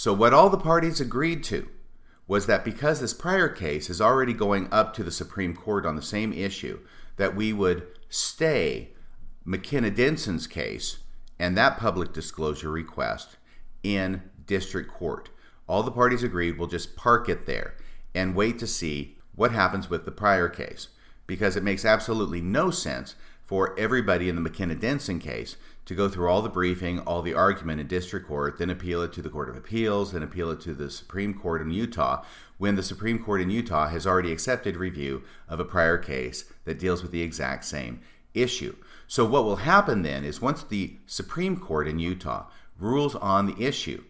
So, 0.00 0.14
what 0.14 0.32
all 0.32 0.48
the 0.48 0.56
parties 0.56 0.98
agreed 0.98 1.44
to 1.44 1.68
was 2.26 2.46
that 2.46 2.64
because 2.64 3.00
this 3.00 3.12
prior 3.12 3.50
case 3.50 3.90
is 3.90 4.00
already 4.00 4.32
going 4.32 4.66
up 4.72 4.94
to 4.94 5.04
the 5.04 5.10
Supreme 5.10 5.54
Court 5.54 5.84
on 5.84 5.94
the 5.94 6.00
same 6.00 6.32
issue, 6.32 6.80
that 7.18 7.36
we 7.36 7.52
would 7.52 7.86
stay 8.08 8.92
McKenna 9.44 9.90
Denson's 9.90 10.46
case 10.46 11.00
and 11.38 11.54
that 11.54 11.76
public 11.76 12.14
disclosure 12.14 12.70
request 12.70 13.36
in 13.82 14.22
district 14.46 14.90
court. 14.90 15.28
All 15.66 15.82
the 15.82 15.90
parties 15.90 16.22
agreed 16.22 16.58
we'll 16.58 16.66
just 16.66 16.96
park 16.96 17.28
it 17.28 17.44
there 17.44 17.74
and 18.14 18.34
wait 18.34 18.58
to 18.60 18.66
see 18.66 19.18
what 19.34 19.52
happens 19.52 19.90
with 19.90 20.06
the 20.06 20.10
prior 20.10 20.48
case 20.48 20.88
because 21.26 21.56
it 21.56 21.62
makes 21.62 21.84
absolutely 21.84 22.40
no 22.40 22.70
sense 22.70 23.16
for 23.50 23.76
everybody 23.76 24.28
in 24.28 24.36
the 24.36 24.40
McKenna 24.40 24.76
Denson 24.76 25.18
case 25.18 25.56
to 25.84 25.92
go 25.92 26.08
through 26.08 26.28
all 26.28 26.40
the 26.40 26.48
briefing, 26.48 27.00
all 27.00 27.20
the 27.20 27.34
argument 27.34 27.80
in 27.80 27.88
district 27.88 28.28
court, 28.28 28.58
then 28.58 28.70
appeal 28.70 29.02
it 29.02 29.12
to 29.12 29.22
the 29.22 29.28
Court 29.28 29.48
of 29.48 29.56
Appeals, 29.56 30.12
then 30.12 30.22
appeal 30.22 30.52
it 30.52 30.60
to 30.60 30.72
the 30.72 30.88
Supreme 30.88 31.34
Court 31.34 31.60
in 31.60 31.72
Utah, 31.72 32.22
when 32.58 32.76
the 32.76 32.82
Supreme 32.84 33.18
Court 33.18 33.40
in 33.40 33.50
Utah 33.50 33.88
has 33.88 34.06
already 34.06 34.30
accepted 34.30 34.76
review 34.76 35.24
of 35.48 35.58
a 35.58 35.64
prior 35.64 35.98
case 35.98 36.44
that 36.64 36.78
deals 36.78 37.02
with 37.02 37.10
the 37.10 37.22
exact 37.22 37.64
same 37.64 38.00
issue. 38.34 38.76
So, 39.08 39.24
what 39.24 39.42
will 39.42 39.56
happen 39.56 40.02
then 40.02 40.22
is 40.22 40.40
once 40.40 40.62
the 40.62 40.98
Supreme 41.06 41.56
Court 41.56 41.88
in 41.88 41.98
Utah 41.98 42.44
rules 42.78 43.16
on 43.16 43.46
the 43.46 43.60
issue, 43.60 44.04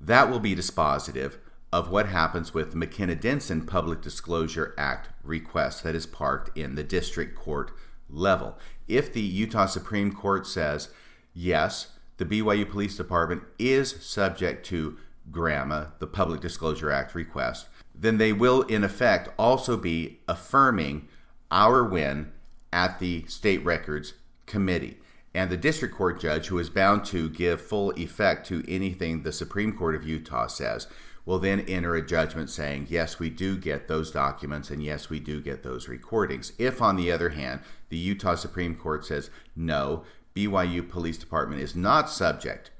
that 0.00 0.28
will 0.28 0.40
be 0.40 0.56
dispositive 0.56 1.36
of 1.72 1.92
what 1.92 2.06
happens 2.08 2.52
with 2.52 2.72
the 2.72 2.76
McKenna 2.76 3.14
Denson 3.14 3.64
Public 3.66 4.00
Disclosure 4.00 4.74
Act 4.76 5.10
request 5.22 5.84
that 5.84 5.94
is 5.94 6.06
parked 6.06 6.58
in 6.58 6.74
the 6.74 6.82
district 6.82 7.36
court 7.36 7.70
level. 8.12 8.58
If 8.88 9.12
the 9.12 9.20
Utah 9.20 9.66
Supreme 9.66 10.12
Court 10.12 10.46
says, 10.46 10.88
yes, 11.32 11.88
the 12.16 12.24
BYU 12.24 12.68
Police 12.68 12.96
Department 12.96 13.42
is 13.58 14.02
subject 14.04 14.66
to 14.66 14.98
GRAMA, 15.30 15.92
the 15.98 16.06
Public 16.06 16.40
Disclosure 16.40 16.90
Act 16.90 17.14
request, 17.14 17.68
then 17.94 18.18
they 18.18 18.32
will, 18.32 18.62
in 18.62 18.84
effect, 18.84 19.28
also 19.38 19.76
be 19.76 20.20
affirming 20.26 21.08
our 21.50 21.84
win 21.84 22.32
at 22.72 22.98
the 22.98 23.24
State 23.26 23.64
Records 23.64 24.14
Committee. 24.46 24.98
And 25.34 25.48
the 25.48 25.56
district 25.56 25.94
court 25.94 26.20
judge, 26.20 26.48
who 26.48 26.58
is 26.58 26.70
bound 26.70 27.04
to 27.06 27.28
give 27.28 27.60
full 27.60 27.92
effect 27.92 28.46
to 28.48 28.64
anything 28.66 29.22
the 29.22 29.32
Supreme 29.32 29.76
Court 29.76 29.94
of 29.94 30.06
Utah 30.06 30.48
says, 30.48 30.88
will 31.30 31.38
then 31.38 31.60
enter 31.68 31.94
a 31.94 32.04
judgment 32.04 32.50
saying, 32.50 32.88
yes, 32.90 33.20
we 33.20 33.30
do 33.30 33.56
get 33.56 33.86
those 33.86 34.10
documents 34.10 34.68
and 34.68 34.82
yes, 34.82 35.08
we 35.08 35.20
do 35.20 35.40
get 35.40 35.62
those 35.62 35.86
recordings. 35.86 36.52
If, 36.58 36.82
on 36.82 36.96
the 36.96 37.12
other 37.12 37.28
hand, 37.28 37.60
the 37.88 37.96
Utah 37.96 38.34
Supreme 38.34 38.74
Court 38.74 39.04
says, 39.04 39.30
no, 39.54 40.02
BYU 40.34 40.88
Police 40.88 41.18
Department 41.18 41.62
is 41.62 41.76
not 41.76 42.10
subject 42.10 42.72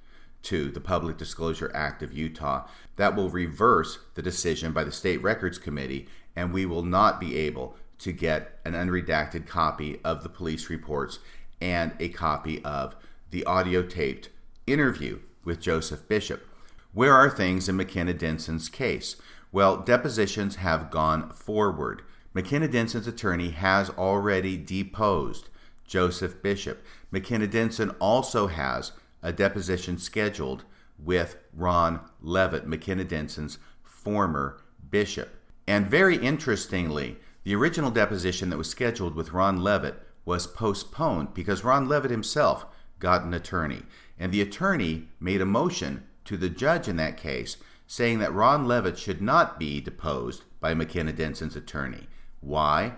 to 0.43 0.69
the 0.69 0.81
Public 0.81 1.17
Disclosure 1.17 1.71
Act 1.77 2.03
of 2.03 2.13
Utah, 2.13 2.67
that 2.97 3.15
will 3.15 3.31
reverse 3.31 4.01
the 4.15 4.23
decision 4.23 4.73
by 4.73 4.83
the 4.83 4.91
State 4.91 5.23
Records 5.23 5.57
Committee, 5.57 6.09
and 6.35 6.53
we 6.53 6.67
will 6.67 6.83
not 6.83 7.21
be 7.21 7.37
able 7.37 7.77
to 8.01 8.11
get 8.11 8.59
an 8.65 8.73
unredacted 8.73 9.47
copy 9.47 10.01
of 10.03 10.25
the 10.25 10.29
police 10.29 10.69
reports 10.69 11.21
and 11.61 11.93
a 12.01 12.09
copy 12.09 12.61
of 12.65 12.97
the 13.31 13.45
audio 13.45 13.85
taped 13.85 14.29
interview 14.67 15.21
with 15.45 15.61
Joseph 15.61 16.09
Bishop. 16.09 16.50
Where 16.93 17.15
are 17.15 17.31
things 17.31 17.69
in 17.69 17.77
McKenna 17.77 18.15
Denson's 18.15 18.69
case? 18.69 19.17
Well, 19.53 19.77
depositions 19.77 20.57
have 20.57 20.91
gone 20.91 21.31
forward. 21.31 22.03
McKenna 22.35 22.67
Denson's 22.67 23.07
attorney 23.07 23.51
has 23.51 23.91
already 23.91 24.57
deposed 24.57 25.49
Joseph 25.87 26.43
Bishop. 26.43 26.85
McKenna 27.13 27.47
Denson 27.47 27.91
also 28.01 28.49
has 28.49 28.93
a 29.23 29.33
deposition 29.33 29.99
scheduled 29.99 30.65
with 30.99 31.37
Ron 31.55 32.01
Levitt, 32.21 32.67
McKenna 32.67 33.05
Denson's 33.05 33.59
former 33.83 34.61
bishop. 34.91 35.37
And 35.69 35.87
very 35.87 36.17
interestingly, 36.17 37.19
the 37.45 37.55
original 37.55 37.91
deposition 37.91 38.51
that 38.51 38.57
was 38.57 38.69
scheduled 38.69 39.15
with 39.15 39.33
Ron 39.33 39.63
Levitt 39.63 40.03
was 40.25 40.47
postponed 40.47 41.35
because 41.35 41.65
Ron 41.65 41.89
Levitt 41.89 42.11
himself 42.11 42.67
got 42.99 43.23
an 43.23 43.33
attorney. 43.33 43.83
And 44.19 44.33
the 44.33 44.43
attorney 44.43 45.09
made 45.21 45.41
a 45.41 45.47
motion 45.47 46.05
to 46.25 46.37
the 46.37 46.51
judge 46.51 46.89
in 46.89 46.97
that 46.97 47.17
case 47.17 47.57
saying 47.87 48.21
that 48.21 48.33
Ron 48.33 48.67
Levitt 48.67 48.99
should 48.99 49.21
not 49.21 49.59
be 49.59 49.81
deposed 49.81 50.45
by 50.61 50.75
McKenna 50.75 51.13
Denson's 51.13 51.57
attorney. 51.57 52.07
Why? 52.41 52.95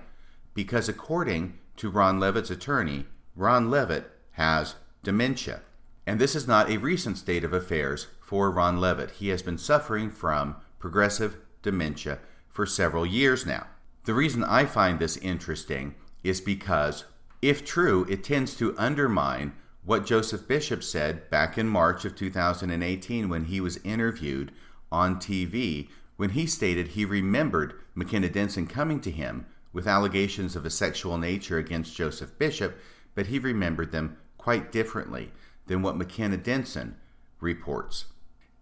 Because 0.55 0.89
according 0.89 1.59
to 1.77 1.91
Ron 1.91 2.21
Levitt's 2.21 2.51
attorney, 2.51 3.07
Ron 3.35 3.71
Levitt 3.71 4.11
has 4.33 4.75
dementia. 5.03 5.63
And 6.07 6.21
this 6.21 6.35
is 6.35 6.47
not 6.47 6.69
a 6.69 6.77
recent 6.77 7.17
state 7.17 7.45
of 7.45 7.53
affairs 7.53 8.09
for 8.21 8.51
Ron 8.51 8.81
Levitt. 8.81 9.13
He 9.13 9.29
has 9.29 9.43
been 9.43 9.59
suffering 9.59 10.11
from 10.11 10.57
progressive 10.79 11.37
dementia 11.63 12.19
for 12.49 12.67
several 12.67 13.07
years 13.07 13.47
now. 13.47 13.67
The 14.05 14.15
reason 14.15 14.45
I 14.45 14.67
find 14.67 14.99
this 14.99 15.17
interesting 15.17 15.95
is 16.23 16.41
because, 16.41 17.05
if 17.41 17.65
true, 17.65 18.05
it 18.11 18.25
tends 18.25 18.57
to 18.57 18.77
undermine 18.77 19.55
what 19.85 20.07
Joseph 20.07 20.47
Bishop 20.47 20.83
said 20.83 21.29
back 21.29 21.59
in 21.59 21.67
March 21.69 22.05
of 22.05 22.15
2018 22.15 23.29
when 23.29 23.47
he 23.47 23.61
was 23.61 23.79
interviewed 23.79 24.53
on 24.93 25.17
TV, 25.17 25.89
when 26.17 26.31
he 26.31 26.47
stated 26.47 26.89
he 26.89 27.05
remembered 27.05 27.75
McKenna 27.95 28.29
Denson 28.29 28.67
coming 28.67 29.01
to 29.01 29.11
him 29.11 29.47
with 29.73 29.89
allegations 29.89 30.55
of 30.55 30.65
a 30.65 30.71
sexual 30.71 31.19
nature 31.19 31.59
against 31.59 31.97
Joseph 31.97 32.39
Bishop, 32.39 32.79
but 33.15 33.27
he 33.27 33.39
remembered 33.39 33.91
them 33.91 34.17
quite 34.39 34.71
differently 34.71 35.33
than 35.67 35.83
what 35.83 35.97
McKenna 35.97 36.37
Denson 36.37 36.97
reports. 37.41 38.07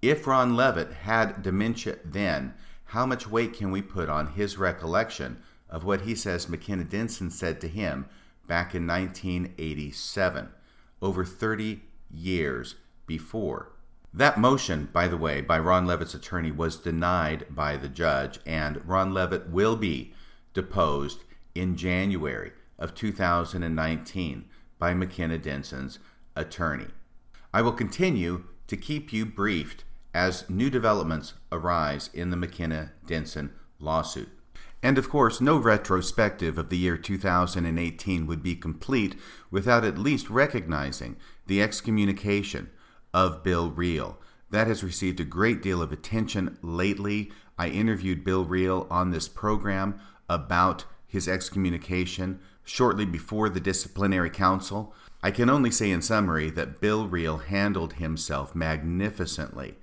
If 0.00 0.26
Ron 0.26 0.56
Levitt 0.56 0.92
had 0.92 1.42
dementia 1.42 1.98
then, 2.04 2.54
how 2.86 3.04
much 3.04 3.28
weight 3.28 3.52
can 3.52 3.70
we 3.70 3.82
put 3.82 4.08
on 4.08 4.28
his 4.28 4.56
recollection 4.56 5.42
of 5.68 5.84
what 5.84 6.02
he 6.02 6.14
says 6.14 6.48
McKenna 6.48 6.84
Denson 6.84 7.30
said 7.30 7.60
to 7.60 7.68
him 7.68 8.06
back 8.46 8.74
in 8.74 8.86
1987? 8.86 10.48
Over 11.02 11.24
30 11.24 11.80
years 12.10 12.76
before. 13.06 13.72
That 14.12 14.40
motion, 14.40 14.88
by 14.92 15.06
the 15.06 15.16
way, 15.16 15.40
by 15.40 15.58
Ron 15.58 15.86
Levitt's 15.86 16.14
attorney 16.14 16.50
was 16.50 16.76
denied 16.76 17.46
by 17.48 17.76
the 17.76 17.88
judge, 17.88 18.40
and 18.44 18.86
Ron 18.86 19.14
Levitt 19.14 19.48
will 19.48 19.76
be 19.76 20.14
deposed 20.52 21.20
in 21.54 21.76
January 21.76 22.52
of 22.78 22.94
2019 22.94 24.44
by 24.78 24.94
McKenna 24.94 25.38
Denson's 25.38 26.00
attorney. 26.34 26.88
I 27.52 27.62
will 27.62 27.72
continue 27.72 28.44
to 28.66 28.76
keep 28.76 29.12
you 29.12 29.26
briefed 29.26 29.84
as 30.12 30.48
new 30.48 30.70
developments 30.70 31.34
arise 31.52 32.10
in 32.12 32.30
the 32.30 32.36
McKenna 32.36 32.92
Denson 33.06 33.52
lawsuit. 33.78 34.28
And 34.82 34.96
of 34.96 35.10
course, 35.10 35.40
no 35.40 35.58
retrospective 35.58 36.56
of 36.56 36.70
the 36.70 36.78
year 36.78 36.96
2018 36.96 38.26
would 38.26 38.42
be 38.42 38.56
complete 38.56 39.14
without 39.50 39.84
at 39.84 39.98
least 39.98 40.30
recognizing 40.30 41.16
the 41.46 41.62
excommunication 41.62 42.70
of 43.12 43.42
Bill 43.42 43.70
Reel. 43.70 44.18
That 44.50 44.66
has 44.66 44.82
received 44.82 45.20
a 45.20 45.24
great 45.24 45.62
deal 45.62 45.82
of 45.82 45.92
attention 45.92 46.58
lately. 46.62 47.30
I 47.58 47.68
interviewed 47.68 48.24
Bill 48.24 48.44
Reel 48.44 48.86
on 48.90 49.10
this 49.10 49.28
program 49.28 50.00
about 50.28 50.86
his 51.06 51.28
excommunication 51.28 52.40
shortly 52.64 53.04
before 53.04 53.48
the 53.48 53.60
disciplinary 53.60 54.30
council. 54.30 54.94
I 55.22 55.30
can 55.30 55.50
only 55.50 55.70
say 55.70 55.90
in 55.90 56.00
summary 56.00 56.48
that 56.50 56.80
Bill 56.80 57.06
Reel 57.06 57.38
handled 57.38 57.94
himself 57.94 58.54
magnificently 58.54 59.76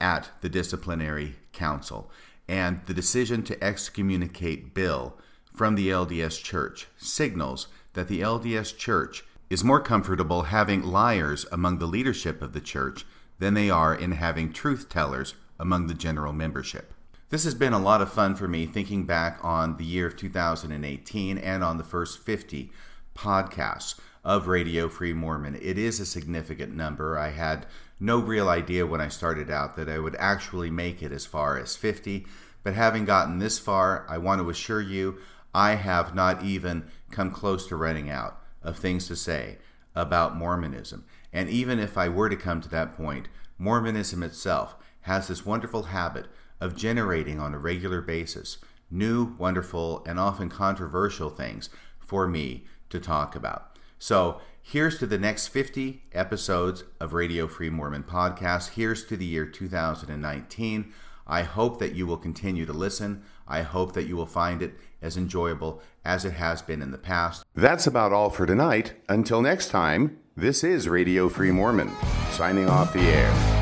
at 0.00 0.30
the 0.40 0.48
disciplinary 0.48 1.36
council 1.52 2.10
and 2.48 2.80
the 2.86 2.94
decision 2.94 3.42
to 3.44 3.62
excommunicate 3.62 4.74
Bill 4.74 5.16
from 5.54 5.74
the 5.74 5.88
LDS 5.88 6.42
Church 6.42 6.88
signals 6.96 7.68
that 7.92 8.08
the 8.08 8.20
LDS 8.20 8.76
Church 8.76 9.24
is 9.50 9.64
more 9.64 9.80
comfortable 9.80 10.44
having 10.44 10.82
liars 10.82 11.46
among 11.50 11.78
the 11.78 11.86
leadership 11.86 12.42
of 12.42 12.52
the 12.52 12.60
church 12.60 13.04
than 13.38 13.54
they 13.54 13.70
are 13.70 13.94
in 13.94 14.12
having 14.12 14.52
truth 14.52 14.88
tellers 14.88 15.34
among 15.58 15.86
the 15.86 15.94
general 15.94 16.32
membership. 16.32 16.92
This 17.30 17.44
has 17.44 17.54
been 17.54 17.72
a 17.72 17.78
lot 17.78 18.00
of 18.00 18.12
fun 18.12 18.34
for 18.34 18.48
me 18.48 18.66
thinking 18.66 19.04
back 19.04 19.38
on 19.42 19.76
the 19.76 19.84
year 19.84 20.06
of 20.06 20.16
2018 20.16 21.38
and 21.38 21.64
on 21.64 21.76
the 21.76 21.84
first 21.84 22.20
50 22.20 22.70
podcasts 23.14 23.98
of 24.24 24.48
Radio 24.48 24.88
Free 24.88 25.12
Mormon. 25.12 25.56
It 25.56 25.76
is 25.76 26.00
a 26.00 26.06
significant 26.06 26.74
number. 26.74 27.18
I 27.18 27.30
had 27.30 27.66
no 28.00 28.18
real 28.18 28.48
idea 28.48 28.86
when 28.86 29.00
I 29.00 29.08
started 29.08 29.50
out 29.50 29.76
that 29.76 29.88
I 29.88 29.98
would 29.98 30.16
actually 30.18 30.70
make 30.70 31.02
it 31.02 31.12
as 31.12 31.26
far 31.26 31.58
as 31.58 31.76
50, 31.76 32.26
but 32.62 32.74
having 32.74 33.04
gotten 33.04 33.38
this 33.38 33.58
far, 33.58 34.06
I 34.08 34.18
want 34.18 34.40
to 34.40 34.50
assure 34.50 34.80
you 34.80 35.18
I 35.54 35.74
have 35.74 36.14
not 36.14 36.42
even 36.44 36.84
come 37.10 37.30
close 37.30 37.66
to 37.68 37.76
running 37.76 38.10
out 38.10 38.40
of 38.62 38.78
things 38.78 39.08
to 39.08 39.16
say 39.16 39.58
about 39.94 40.36
Mormonism. 40.36 41.04
And 41.32 41.48
even 41.48 41.78
if 41.78 41.98
I 41.98 42.08
were 42.08 42.28
to 42.28 42.36
come 42.36 42.60
to 42.60 42.68
that 42.68 42.96
point, 42.96 43.28
Mormonism 43.58 44.22
itself 44.22 44.76
has 45.02 45.28
this 45.28 45.44
wonderful 45.44 45.84
habit 45.84 46.26
of 46.60 46.76
generating 46.76 47.40
on 47.40 47.54
a 47.54 47.58
regular 47.58 48.00
basis 48.00 48.58
new, 48.90 49.34
wonderful, 49.36 50.02
and 50.06 50.18
often 50.18 50.48
controversial 50.48 51.28
things 51.28 51.68
for 51.98 52.26
me 52.26 52.64
to 52.88 52.98
talk 52.98 53.36
about. 53.36 53.78
So 53.98 54.40
here's 54.68 54.98
to 54.98 55.06
the 55.06 55.18
next 55.18 55.48
50 55.48 56.02
episodes 56.12 56.84
of 57.00 57.14
Radio 57.14 57.48
Free 57.48 57.70
Mormon 57.70 58.02
Podcast. 58.02 58.74
Here's 58.74 59.02
to 59.06 59.16
the 59.16 59.24
year 59.24 59.46
2019. 59.46 60.92
I 61.26 61.42
hope 61.42 61.78
that 61.78 61.94
you 61.94 62.06
will 62.06 62.18
continue 62.18 62.66
to 62.66 62.72
listen. 62.74 63.22
I 63.46 63.62
hope 63.62 63.92
that 63.94 64.06
you 64.06 64.16
will 64.16 64.26
find 64.26 64.60
it 64.60 64.78
as 65.00 65.16
enjoyable 65.16 65.80
as 66.04 66.26
it 66.26 66.34
has 66.34 66.60
been 66.60 66.82
in 66.82 66.90
the 66.90 66.98
past. 66.98 67.44
That's 67.54 67.86
about 67.86 68.12
all 68.12 68.28
for 68.28 68.44
tonight. 68.44 68.92
Until 69.08 69.40
next 69.40 69.68
time, 69.68 70.18
this 70.36 70.62
is 70.62 70.86
Radio 70.86 71.30
Free 71.30 71.50
Mormon, 71.50 71.90
signing 72.32 72.68
off 72.68 72.92
the 72.92 73.00
air. 73.00 73.57